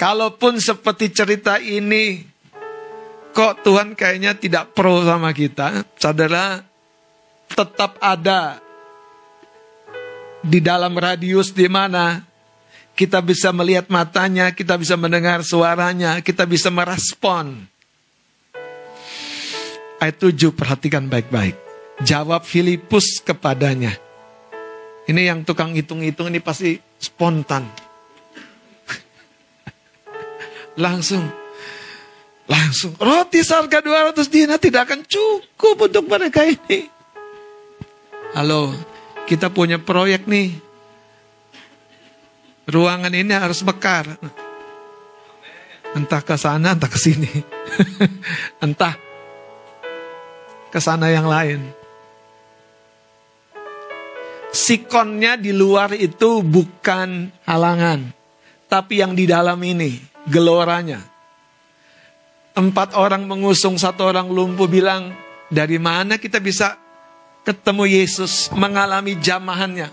Kalaupun 0.00 0.56
seperti 0.56 1.12
cerita 1.12 1.60
ini 1.60 2.24
kok 3.36 3.60
Tuhan 3.60 3.92
kayaknya 3.92 4.32
tidak 4.32 4.72
pro 4.72 5.04
sama 5.04 5.28
kita, 5.36 5.84
saudara 6.00 6.64
tetap 7.52 8.00
ada 8.00 8.64
di 10.40 10.56
dalam 10.64 10.96
radius 10.96 11.52
di 11.52 11.68
mana 11.68 12.24
kita 12.96 13.20
bisa 13.20 13.52
melihat 13.52 13.92
matanya, 13.92 14.56
kita 14.56 14.80
bisa 14.80 14.96
mendengar 14.96 15.44
suaranya, 15.44 16.24
kita 16.24 16.48
bisa 16.48 16.72
merespon. 16.72 17.68
Ayat 20.00 20.16
7 20.16 20.48
perhatikan 20.56 21.12
baik-baik. 21.12 21.69
Jawab 22.00 22.48
Filipus 22.48 23.20
kepadanya. 23.20 23.92
Ini 25.04 25.32
yang 25.32 25.44
tukang 25.44 25.76
hitung-hitung 25.76 26.32
ini 26.32 26.40
pasti 26.40 26.80
spontan. 26.96 27.68
langsung. 30.84 31.24
Langsung. 32.48 32.96
Roti 32.96 33.44
seharga 33.44 33.84
200 33.84 34.26
dinar 34.26 34.58
tidak 34.58 34.88
akan 34.88 35.04
cukup 35.04 35.90
untuk 35.90 36.04
mereka 36.08 36.46
ini. 36.46 36.88
Halo, 38.32 38.72
kita 39.26 39.50
punya 39.50 39.78
proyek 39.82 40.24
nih 40.30 40.70
Ruangan 42.70 43.10
ini 43.10 43.34
harus 43.34 43.66
mekar. 43.66 44.06
Entah 45.90 46.22
ke 46.22 46.38
sana, 46.38 46.78
entah 46.78 46.86
ke 46.86 46.94
sini. 46.94 47.26
entah 48.64 48.94
ke 50.70 50.78
sana 50.78 51.10
yang 51.10 51.26
lain. 51.26 51.79
Sikonnya 54.50 55.38
di 55.38 55.54
luar 55.54 55.94
itu 55.94 56.42
bukan 56.42 57.30
halangan. 57.46 58.10
Tapi 58.66 58.98
yang 58.98 59.14
di 59.14 59.26
dalam 59.26 59.58
ini, 59.62 59.98
geloranya. 60.26 60.98
Empat 62.58 62.98
orang 62.98 63.30
mengusung, 63.30 63.78
satu 63.78 64.10
orang 64.10 64.26
lumpuh 64.26 64.66
bilang, 64.66 65.14
dari 65.46 65.78
mana 65.78 66.18
kita 66.18 66.42
bisa 66.42 66.74
ketemu 67.46 68.02
Yesus, 68.02 68.50
mengalami 68.50 69.14
jamahannya. 69.18 69.90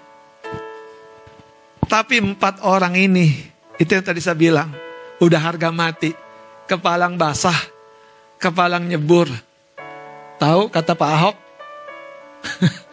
Tapi 1.85 2.15
empat 2.17 2.65
orang 2.65 2.97
ini, 2.97 3.37
itu 3.77 3.89
yang 3.93 4.05
tadi 4.05 4.21
saya 4.21 4.37
bilang, 4.37 4.73
udah 5.21 5.41
harga 5.41 5.69
mati. 5.69 6.13
Kepalang 6.67 7.15
basah, 7.15 7.55
kepalang 8.41 8.89
nyebur. 8.89 9.29
Tahu 10.41 10.67
kata 10.67 10.93
Pak 10.97 11.09
Ahok? 11.13 11.37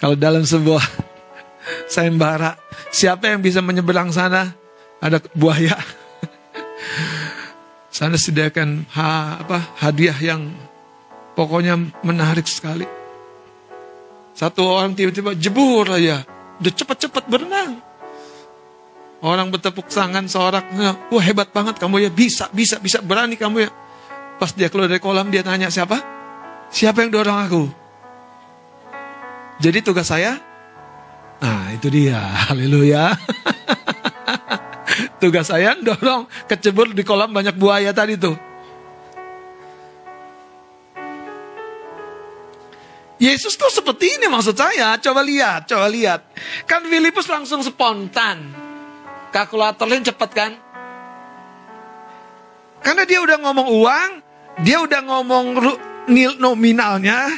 Kalau 0.00 0.16
dalam 0.16 0.44
sebuah 0.44 0.82
sayembara, 1.92 2.56
siapa 2.88 3.28
yang 3.30 3.40
bisa 3.44 3.60
menyeberang 3.60 4.10
sana? 4.10 4.52
Ada 5.00 5.20
buaya. 5.32 5.76
sana 7.96 8.16
sediakan 8.16 8.88
ha, 8.96 9.40
apa, 9.44 9.76
hadiah 9.80 10.16
yang 10.16 10.48
pokoknya 11.36 11.76
menarik 12.04 12.48
sekali. 12.48 12.84
Satu 14.32 14.64
orang 14.64 14.96
tiba-tiba 14.96 15.36
jebur 15.36 15.84
aja 15.84 16.24
udah 16.60 16.72
cepet-cepet 16.72 17.24
berenang. 17.28 17.80
Orang 19.20 19.52
bertepuk 19.52 19.84
tangan 19.92 20.24
seorang, 20.24 20.64
wah 21.12 21.24
hebat 21.24 21.52
banget 21.52 21.76
kamu 21.76 22.08
ya, 22.08 22.10
bisa, 22.12 22.48
bisa, 22.56 22.80
bisa, 22.80 23.04
berani 23.04 23.36
kamu 23.36 23.68
ya. 23.68 23.70
Pas 24.40 24.48
dia 24.56 24.72
keluar 24.72 24.88
dari 24.88 24.96
kolam, 24.96 25.28
dia 25.28 25.44
tanya 25.44 25.68
siapa? 25.68 26.00
Siapa 26.72 27.04
yang 27.04 27.12
dorong 27.12 27.38
aku? 27.44 27.62
Jadi 29.60 29.84
tugas 29.84 30.08
saya, 30.08 30.40
nah 31.36 31.68
itu 31.68 31.92
dia, 31.92 32.16
haleluya. 32.48 33.12
tugas 35.20 35.52
saya 35.52 35.76
dorong 35.76 36.24
kecebur 36.48 36.96
di 36.96 37.04
kolam 37.04 37.28
banyak 37.28 37.52
buaya 37.60 37.92
tadi 37.92 38.16
tuh. 38.16 38.32
Yesus 43.20 43.52
tuh 43.60 43.68
seperti 43.68 44.16
ini 44.16 44.32
maksud 44.32 44.56
saya. 44.56 44.96
Coba 44.96 45.20
lihat, 45.20 45.68
coba 45.68 45.92
lihat. 45.92 46.24
Kan 46.64 46.88
Filipus 46.88 47.28
langsung 47.28 47.60
spontan. 47.60 48.48
Kalkulatornya 49.28 50.08
cepet 50.08 50.30
kan? 50.32 50.52
Karena 52.80 53.04
dia 53.04 53.20
udah 53.20 53.36
ngomong 53.44 53.68
uang, 53.76 54.10
dia 54.64 54.80
udah 54.80 55.04
ngomong 55.04 55.46
nominalnya, 56.40 57.28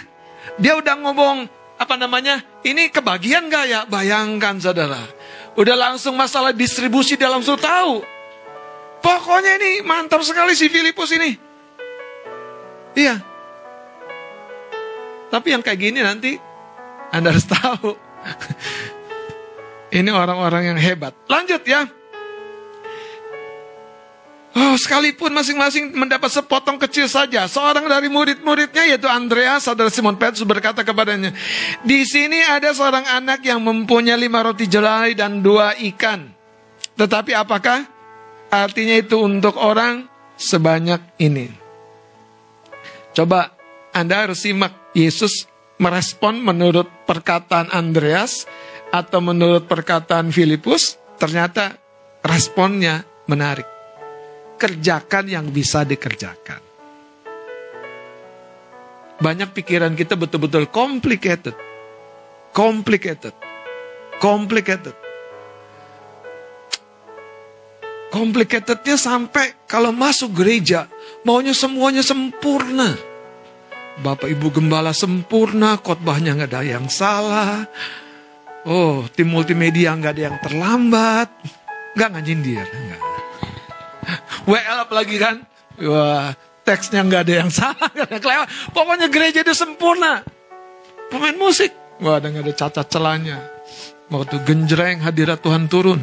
dia 0.54 0.78
udah 0.78 0.94
ngomong 1.02 1.50
apa 1.82 1.98
namanya? 1.98 2.40
Ini 2.62 2.88
kebagian 2.94 3.50
gak 3.50 3.64
ya? 3.66 3.80
Bayangkan 3.90 4.62
saudara. 4.62 5.02
Udah 5.58 5.76
langsung 5.76 6.14
masalah 6.14 6.54
distribusi 6.54 7.18
dia 7.18 7.28
langsung 7.28 7.58
tahu. 7.58 8.00
Pokoknya 9.02 9.58
ini 9.58 9.82
mantap 9.82 10.22
sekali 10.22 10.54
si 10.54 10.70
Filipus 10.70 11.10
ini. 11.12 11.34
Iya, 12.92 13.18
tapi 15.32 15.56
yang 15.56 15.64
kayak 15.64 15.80
gini 15.80 16.04
nanti 16.04 16.36
Anda 17.08 17.32
harus 17.32 17.48
tahu. 17.56 17.96
Ini 19.88 20.12
orang-orang 20.12 20.76
yang 20.76 20.78
hebat. 20.78 21.16
Lanjut 21.24 21.64
ya. 21.64 21.88
Oh, 24.52 24.76
sekalipun 24.76 25.32
masing-masing 25.32 25.96
mendapat 25.96 26.28
sepotong 26.28 26.76
kecil 26.76 27.08
saja, 27.08 27.48
seorang 27.48 27.88
dari 27.88 28.12
murid-muridnya 28.12 28.84
yaitu 28.84 29.08
Andreas, 29.08 29.64
saudara 29.64 29.88
Simon 29.88 30.20
Petrus 30.20 30.44
berkata 30.44 30.84
kepadanya, 30.84 31.32
di 31.80 32.04
sini 32.04 32.36
ada 32.44 32.68
seorang 32.76 33.08
anak 33.08 33.40
yang 33.48 33.64
mempunyai 33.64 34.20
lima 34.20 34.44
roti 34.44 34.68
jelai 34.68 35.16
dan 35.16 35.40
dua 35.40 35.72
ikan. 35.92 36.28
Tetapi 37.00 37.32
apakah 37.32 37.88
artinya 38.52 39.00
itu 39.00 39.16
untuk 39.24 39.56
orang 39.56 40.04
sebanyak 40.36 41.00
ini? 41.16 41.48
Coba 43.16 43.56
Anda 43.96 44.28
harus 44.28 44.44
simak 44.44 44.92
Yesus 44.92 45.48
merespon 45.80 46.44
menurut 46.44 47.08
perkataan 47.08 47.72
Andreas 47.72 48.44
atau 48.92 49.24
menurut 49.24 49.64
perkataan 49.64 50.28
Filipus, 50.28 51.00
ternyata 51.16 51.80
responnya 52.20 53.08
menarik. 53.24 53.81
Kerjakan 54.62 55.26
yang 55.26 55.50
bisa 55.50 55.82
dikerjakan. 55.82 56.62
Banyak 59.18 59.50
pikiran 59.50 59.98
kita 59.98 60.14
betul-betul 60.14 60.70
complicated. 60.70 61.58
Complicated. 62.54 63.34
Complicated. 64.22 64.94
Complicatednya 68.12 69.00
sampai 69.00 69.66
kalau 69.66 69.90
masuk 69.90 70.30
gereja, 70.36 70.86
maunya 71.26 71.56
semuanya 71.56 72.04
sempurna. 72.04 72.94
Bapak 73.98 74.30
Ibu 74.30 74.52
Gembala 74.52 74.94
sempurna, 74.94 75.74
khotbahnya 75.80 76.38
nggak 76.38 76.50
ada 76.54 76.62
yang 76.62 76.86
salah. 76.86 77.66
Oh, 78.62 79.10
tim 79.10 79.26
multimedia 79.26 79.90
nggak 79.96 80.12
ada 80.12 80.22
yang 80.28 80.36
terlambat. 80.38 81.28
Nggak 81.98 82.08
ngajindir, 82.14 82.62
nggak. 82.62 83.11
WL 84.46 84.78
apalagi 84.82 85.16
kan? 85.18 85.42
Wah, 85.82 86.34
teksnya 86.66 87.06
nggak 87.06 87.22
ada 87.28 87.34
yang 87.44 87.50
salah, 87.54 87.90
ada 87.90 88.18
kelewat. 88.18 88.48
Pokoknya 88.74 89.06
gereja 89.08 89.40
itu 89.42 89.54
sempurna. 89.54 90.22
Pemain 91.12 91.36
musik, 91.36 91.72
wah 92.00 92.16
ada 92.16 92.32
nggak 92.32 92.44
ada 92.48 92.54
cacat 92.56 92.86
celahnya. 92.88 93.38
Waktu 94.08 94.44
genjreng 94.44 95.04
hadirat 95.04 95.40
Tuhan 95.40 95.68
turun. 95.68 96.00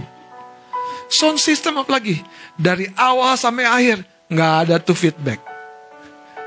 Sound 1.10 1.42
system 1.42 1.82
apa 1.82 1.98
lagi? 1.98 2.22
Dari 2.54 2.86
awal 2.94 3.34
sampai 3.34 3.66
akhir 3.66 3.98
nggak 4.30 4.54
ada 4.66 4.76
tuh 4.78 4.94
feedback. 4.94 5.42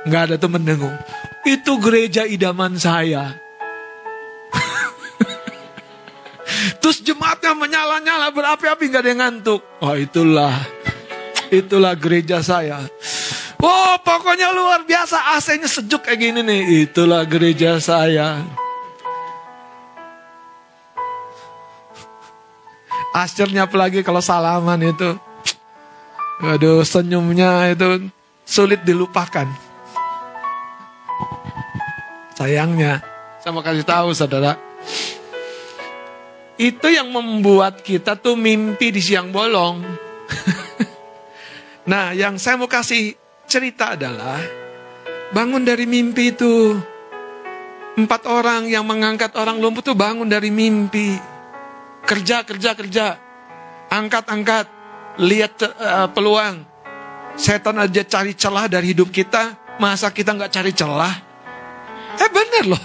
Nggak 0.06 0.22
ada 0.30 0.34
tuh 0.38 0.50
mendengung. 0.50 0.94
Itu 1.42 1.82
gereja 1.82 2.22
idaman 2.22 2.78
saya. 2.78 3.34
Terus 6.82 7.02
jemaatnya 7.02 7.58
menyala-nyala 7.58 8.30
berapi-api 8.30 8.84
nggak 8.86 9.02
ada 9.02 9.10
yang 9.10 9.22
ngantuk. 9.22 9.62
Oh 9.82 9.98
itulah, 9.98 10.54
itulah 11.52 11.92
gereja 11.92 12.40
saya. 12.40 12.88
Oh 13.62 13.94
pokoknya 14.00 14.50
luar 14.56 14.82
biasa 14.88 15.36
AC-nya 15.38 15.68
sejuk 15.68 16.02
kayak 16.02 16.18
gini 16.18 16.40
nih. 16.42 16.62
Itulah 16.88 17.22
gereja 17.28 17.78
saya. 17.78 18.42
Asyirnya 23.12 23.68
apalagi 23.68 24.00
kalau 24.00 24.24
salaman 24.24 24.80
itu. 24.80 25.14
Aduh 26.42 26.82
senyumnya 26.82 27.70
itu 27.70 28.08
sulit 28.42 28.82
dilupakan. 28.82 29.46
Sayangnya, 32.32 33.04
saya 33.38 33.52
mau 33.54 33.62
kasih 33.62 33.86
tahu 33.86 34.10
saudara. 34.16 34.58
Itu 36.56 36.88
yang 36.90 37.12
membuat 37.12 37.84
kita 37.84 38.18
tuh 38.18 38.34
mimpi 38.34 38.90
di 38.90 38.98
siang 38.98 39.30
bolong. 39.30 39.84
nah 41.82 42.14
yang 42.14 42.38
saya 42.38 42.58
mau 42.58 42.70
kasih 42.70 43.18
cerita 43.46 43.98
adalah 43.98 44.40
bangun 45.32 45.64
dari 45.64 45.88
mimpi 45.88 46.30
itu. 46.30 46.76
Empat 47.92 48.24
orang 48.24 48.72
yang 48.72 48.88
mengangkat 48.88 49.36
orang 49.36 49.60
lumpuh 49.60 49.84
tuh 49.84 49.92
bangun 49.92 50.24
dari 50.24 50.48
mimpi. 50.48 51.12
Kerja, 52.08 52.40
kerja, 52.40 52.72
kerja. 52.72 53.06
Angkat, 53.92 54.24
angkat. 54.32 54.66
Lihat 55.20 55.52
uh, 55.60 56.08
peluang. 56.08 56.64
Setan 57.36 57.76
aja 57.76 58.00
cari 58.04 58.32
celah 58.32 58.64
dari 58.64 58.96
hidup 58.96 59.12
kita. 59.12 59.76
Masa 59.76 60.08
kita 60.08 60.32
nggak 60.32 60.52
cari 60.52 60.72
celah? 60.72 61.14
Eh 62.16 62.30
bener 62.32 62.64
loh. 62.72 62.84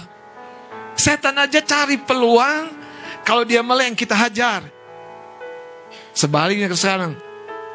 Setan 0.92 1.40
aja 1.40 1.64
cari 1.64 1.96
peluang. 1.96 2.76
Kalau 3.24 3.48
dia 3.48 3.64
meleng 3.64 3.96
kita 3.96 4.12
hajar. 4.12 4.60
Sebaliknya 6.12 6.68
ke 6.68 6.76
sekarang. 6.76 7.16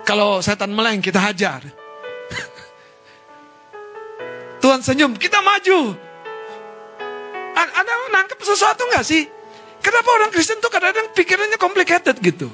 Kalau 0.04 0.44
setan 0.44 0.76
meleng 0.76 1.00
kita 1.00 1.20
hajar. 1.20 1.64
Tuhan 4.64 4.80
senyum, 4.80 5.16
kita 5.20 5.44
maju. 5.44 5.96
Anda 7.56 7.94
nangkep 8.12 8.40
sesuatu 8.40 8.88
nggak 8.92 9.06
sih? 9.08 9.24
Kenapa 9.84 10.10
orang 10.16 10.32
Kristen 10.32 10.64
tuh 10.64 10.72
kadang-kadang 10.72 11.12
pikirannya 11.12 11.60
complicated 11.60 12.16
gitu? 12.24 12.48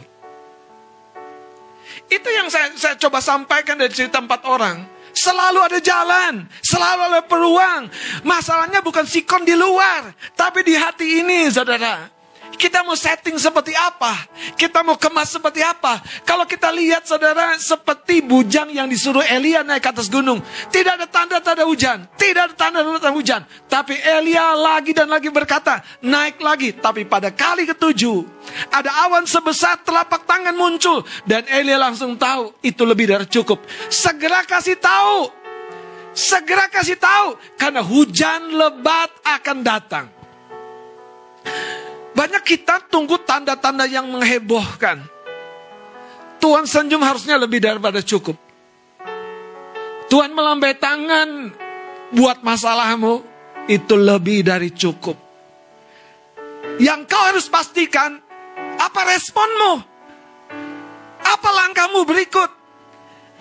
Itu 2.10 2.30
yang 2.34 2.50
saya, 2.50 2.74
saya 2.74 2.98
coba 2.98 3.22
sampaikan 3.22 3.78
dari 3.78 3.94
cerita 3.94 4.18
empat 4.18 4.42
orang. 4.50 4.82
Selalu 5.14 5.60
ada 5.62 5.78
jalan, 5.78 6.50
selalu 6.66 7.02
ada 7.14 7.22
peluang. 7.22 7.82
Masalahnya 8.26 8.82
bukan 8.82 9.06
sikon 9.06 9.46
di 9.46 9.54
luar, 9.54 10.10
tapi 10.34 10.66
di 10.66 10.74
hati 10.74 11.22
ini, 11.22 11.50
saudara. 11.54 12.19
Kita 12.56 12.82
mau 12.82 12.98
setting 12.98 13.38
seperti 13.38 13.72
apa? 13.78 14.26
Kita 14.58 14.82
mau 14.82 14.98
kemas 14.98 15.32
seperti 15.32 15.62
apa? 15.62 16.02
Kalau 16.26 16.44
kita 16.50 16.74
lihat 16.74 17.06
saudara 17.06 17.56
seperti 17.62 18.20
bujang 18.26 18.74
yang 18.74 18.90
disuruh 18.90 19.24
Elia 19.24 19.62
naik 19.62 19.86
ke 19.86 19.90
atas 19.94 20.10
gunung. 20.12 20.42
Tidak 20.74 20.98
ada 21.00 21.08
tanda-tanda 21.08 21.64
hujan. 21.64 22.10
Tidak 22.18 22.42
ada 22.52 22.56
tanda-tanda 22.58 23.12
hujan. 23.14 23.42
Tapi 23.70 23.96
Elia 24.02 24.58
lagi 24.58 24.92
dan 24.92 25.08
lagi 25.08 25.30
berkata, 25.32 25.80
naik 26.04 26.42
lagi. 26.42 26.76
Tapi 26.76 27.06
pada 27.06 27.32
kali 27.32 27.70
ketujuh, 27.70 28.26
ada 28.74 28.92
awan 29.08 29.24
sebesar 29.24 29.80
telapak 29.86 30.28
tangan 30.28 30.54
muncul. 30.58 31.06
Dan 31.24 31.48
Elia 31.48 31.80
langsung 31.80 32.20
tahu, 32.20 32.60
itu 32.60 32.84
lebih 32.84 33.08
dari 33.08 33.26
cukup. 33.30 33.64
Segera 33.88 34.44
kasih 34.44 34.76
tahu. 34.76 35.32
Segera 36.12 36.68
kasih 36.68 37.00
tahu. 37.00 37.40
Karena 37.56 37.80
hujan 37.80 38.52
lebat 38.52 39.14
akan 39.24 39.58
datang. 39.64 40.19
Banyak 42.20 42.44
kita 42.44 42.84
tunggu 42.92 43.16
tanda-tanda 43.24 43.88
yang 43.88 44.04
menghebohkan. 44.12 45.00
Tuhan 46.44 46.68
senyum 46.68 47.00
harusnya 47.00 47.40
lebih 47.40 47.64
daripada 47.64 48.04
cukup. 48.04 48.36
Tuhan 50.12 50.36
melambai 50.36 50.76
tangan 50.76 51.48
buat 52.12 52.44
masalahmu 52.44 53.24
itu 53.72 53.96
lebih 53.96 54.44
dari 54.44 54.68
cukup. 54.76 55.16
Yang 56.84 57.08
kau 57.08 57.24
harus 57.24 57.48
pastikan 57.48 58.20
apa 58.76 59.00
responmu? 59.16 59.80
Apa 61.24 61.50
langkahmu 61.56 62.04
berikut? 62.04 62.52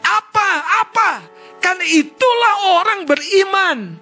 Apa? 0.06 0.48
Apa? 0.86 1.10
Kan 1.58 1.82
itulah 1.82 2.78
orang 2.78 3.02
beriman 3.10 3.98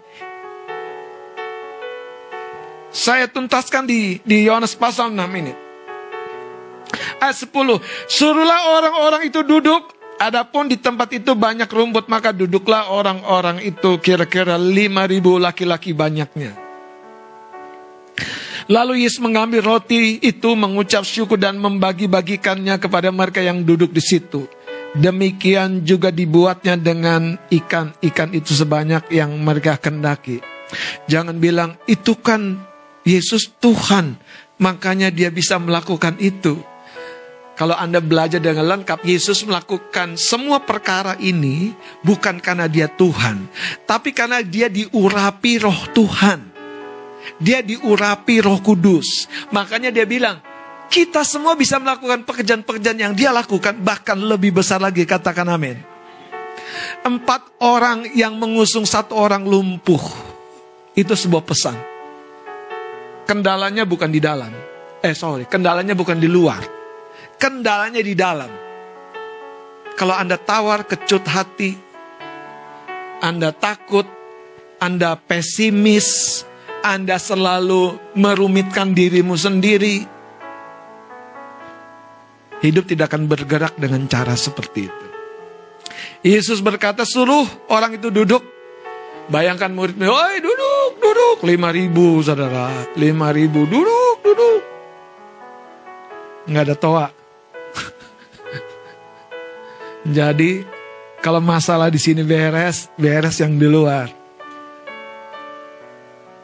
saya 2.96 3.28
tuntaskan 3.28 3.84
di 3.84 4.24
di 4.24 4.48
Yohanes 4.48 4.72
pasal 4.72 5.12
6 5.12 5.20
ini. 5.36 5.52
Ayat 7.20 7.36
10. 7.44 7.52
Suruhlah 8.08 8.72
orang-orang 8.72 9.28
itu 9.28 9.44
duduk. 9.44 9.92
Adapun 10.16 10.72
di 10.72 10.80
tempat 10.80 11.12
itu 11.12 11.36
banyak 11.36 11.68
rumput, 11.68 12.08
maka 12.08 12.32
duduklah 12.32 12.88
orang-orang 12.88 13.60
itu 13.60 14.00
kira-kira 14.00 14.56
5000 14.56 15.36
laki-laki 15.36 15.92
banyaknya. 15.92 16.56
Lalu 18.72 19.04
Yesus 19.04 19.20
mengambil 19.20 19.60
roti 19.60 20.16
itu, 20.24 20.56
mengucap 20.56 21.04
syukur 21.04 21.36
dan 21.36 21.60
membagi-bagikannya 21.60 22.80
kepada 22.80 23.12
mereka 23.12 23.44
yang 23.44 23.60
duduk 23.60 23.92
di 23.92 24.00
situ. 24.00 24.48
Demikian 24.96 25.84
juga 25.84 26.08
dibuatnya 26.08 26.80
dengan 26.80 27.36
ikan-ikan 27.52 28.32
itu 28.32 28.56
sebanyak 28.56 29.12
yang 29.12 29.36
mereka 29.36 29.76
kendaki. 29.76 30.40
Jangan 31.12 31.36
bilang, 31.36 31.76
itu 31.84 32.16
kan 32.16 32.56
Yesus 33.06 33.54
Tuhan, 33.62 34.18
makanya 34.58 35.14
dia 35.14 35.30
bisa 35.30 35.62
melakukan 35.62 36.18
itu. 36.18 36.58
Kalau 37.56 37.72
Anda 37.72 38.02
belajar 38.02 38.42
dengan 38.42 38.68
lengkap, 38.76 39.06
Yesus 39.06 39.46
melakukan 39.46 40.18
semua 40.18 40.60
perkara 40.60 41.16
ini 41.22 41.72
bukan 42.04 42.42
karena 42.42 42.68
dia 42.68 42.90
Tuhan, 42.90 43.46
tapi 43.86 44.10
karena 44.10 44.42
dia 44.42 44.66
diurapi 44.66 45.52
roh 45.62 45.80
Tuhan. 45.94 46.58
Dia 47.40 47.62
diurapi 47.64 48.44
roh 48.44 48.60
kudus. 48.60 49.30
Makanya 49.54 49.88
dia 49.88 50.04
bilang, 50.04 50.42
kita 50.90 51.24
semua 51.24 51.56
bisa 51.56 51.80
melakukan 51.80 52.26
pekerjaan-pekerjaan 52.28 52.98
yang 52.98 53.14
dia 53.16 53.32
lakukan, 53.32 53.78
bahkan 53.80 54.18
lebih 54.18 54.60
besar 54.60 54.82
lagi, 54.82 55.08
katakan 55.08 55.48
amin. 55.48 55.80
Empat 57.06 57.56
orang 57.62 58.10
yang 58.18 58.36
mengusung 58.36 58.84
satu 58.84 59.16
orang 59.16 59.46
lumpuh, 59.46 60.02
itu 60.92 61.14
sebuah 61.16 61.46
pesan 61.46 61.95
Kendalanya 63.26 63.82
bukan 63.82 64.08
di 64.08 64.22
dalam. 64.22 64.54
Eh 65.02 65.12
sorry, 65.12 65.50
kendalanya 65.50 65.98
bukan 65.98 66.16
di 66.16 66.30
luar. 66.30 66.62
Kendalanya 67.36 68.00
di 68.00 68.14
dalam. 68.14 68.48
Kalau 69.98 70.14
Anda 70.14 70.38
tawar, 70.38 70.86
kecut 70.86 71.26
hati, 71.26 71.74
Anda 73.20 73.50
takut, 73.50 74.06
Anda 74.78 75.18
pesimis, 75.18 76.44
Anda 76.86 77.18
selalu 77.18 78.14
merumitkan 78.14 78.94
dirimu 78.94 79.34
sendiri, 79.34 80.06
hidup 82.60 82.84
tidak 82.88 83.12
akan 83.12 83.26
bergerak 83.26 83.74
dengan 83.76 84.04
cara 84.06 84.36
seperti 84.38 84.88
itu. 84.88 85.06
Yesus 86.24 86.62
berkata, 86.64 87.06
suruh 87.06 87.46
orang 87.68 87.98
itu 87.98 88.08
duduk. 88.08 88.55
Bayangkan 89.26 89.74
murid-murid, 89.74 90.06
oi 90.06 90.38
duduk, 90.38 90.90
duduk. 91.02 91.36
Lima 91.42 91.74
ribu 91.74 92.22
saudara, 92.22 92.70
lima 92.94 93.34
ribu, 93.34 93.66
duduk, 93.66 94.22
duduk. 94.22 94.62
Nggak 96.46 96.64
ada 96.70 96.76
toa. 96.78 97.06
Jadi 100.16 100.62
kalau 101.18 101.42
masalah 101.42 101.90
di 101.90 101.98
sini 101.98 102.22
beres, 102.22 102.86
beres 102.94 103.42
yang 103.42 103.58
di 103.58 103.66
luar. 103.66 104.06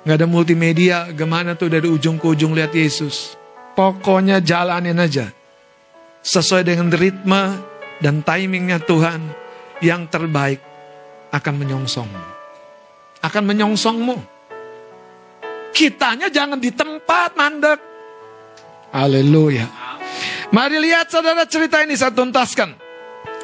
Nggak 0.03 0.18
ada 0.18 0.26
multimedia, 0.26 0.99
gimana 1.14 1.55
tuh 1.55 1.70
dari 1.70 1.87
ujung 1.87 2.18
ke 2.18 2.35
ujung 2.35 2.51
lihat 2.51 2.74
Yesus. 2.74 3.39
Pokoknya 3.78 4.43
jalanin 4.43 4.99
aja. 4.99 5.30
Sesuai 6.26 6.66
dengan 6.66 6.91
ritme 6.91 7.62
dan 8.03 8.26
timingnya 8.26 8.83
Tuhan 8.83 9.22
yang 9.78 10.11
terbaik 10.11 10.59
akan 11.30 11.55
menyongsongmu. 11.62 12.32
Akan 13.23 13.47
menyongsongmu. 13.47 14.18
Kitanya 15.73 16.29
jangan 16.29 16.59
di 16.61 16.68
tempat 16.75 17.33
mandek. 17.39 17.79
Haleluya. 18.93 19.64
Mari 20.53 20.77
lihat 20.85 21.09
saudara 21.09 21.49
cerita 21.49 21.81
ini 21.81 21.97
saya 21.97 22.12
tuntaskan. 22.12 22.77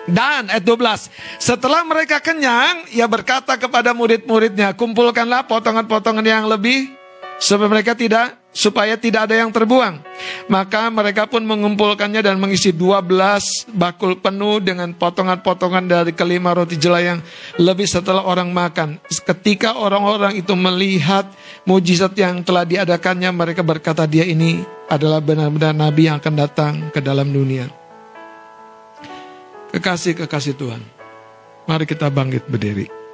Dan 0.09 0.49
ayat 0.49 0.65
12, 0.65 1.13
setelah 1.37 1.85
mereka 1.85 2.17
kenyang, 2.21 2.89
ia 2.97 3.05
berkata 3.05 3.61
kepada 3.61 3.93
murid-muridnya, 3.93 4.73
kumpulkanlah 4.73 5.45
potongan-potongan 5.45 6.25
yang 6.25 6.49
lebih 6.49 6.89
supaya 7.37 7.69
mereka 7.69 7.93
tidak 7.93 8.33
supaya 8.59 8.99
tidak 8.99 9.31
ada 9.31 9.39
yang 9.39 9.55
terbuang. 9.55 10.03
Maka 10.51 10.91
mereka 10.91 11.31
pun 11.31 11.47
mengumpulkannya 11.47 12.19
dan 12.19 12.43
mengisi 12.43 12.75
12 12.75 13.07
bakul 13.71 14.19
penuh 14.19 14.59
dengan 14.59 14.91
potongan-potongan 14.91 15.87
dari 15.87 16.11
kelima 16.11 16.51
roti 16.51 16.75
jelai 16.75 17.15
yang 17.15 17.21
lebih 17.63 17.87
setelah 17.87 18.27
orang 18.27 18.51
makan. 18.51 18.99
Ketika 19.07 19.79
orang-orang 19.79 20.43
itu 20.43 20.59
melihat 20.59 21.31
mujizat 21.63 22.19
yang 22.19 22.43
telah 22.43 22.67
diadakannya, 22.67 23.31
mereka 23.31 23.63
berkata 23.63 24.11
dia 24.11 24.27
ini 24.27 24.67
adalah 24.91 25.23
benar-benar 25.23 25.71
nabi 25.71 26.11
yang 26.11 26.19
akan 26.19 26.35
datang 26.35 26.75
ke 26.91 26.99
dalam 26.99 27.31
dunia. 27.31 27.71
Kekasih-kekasih 29.71 30.59
Tuhan, 30.59 30.83
mari 31.69 31.85
kita 31.87 32.11
bangkit 32.11 32.51
berdiri. 32.51 33.08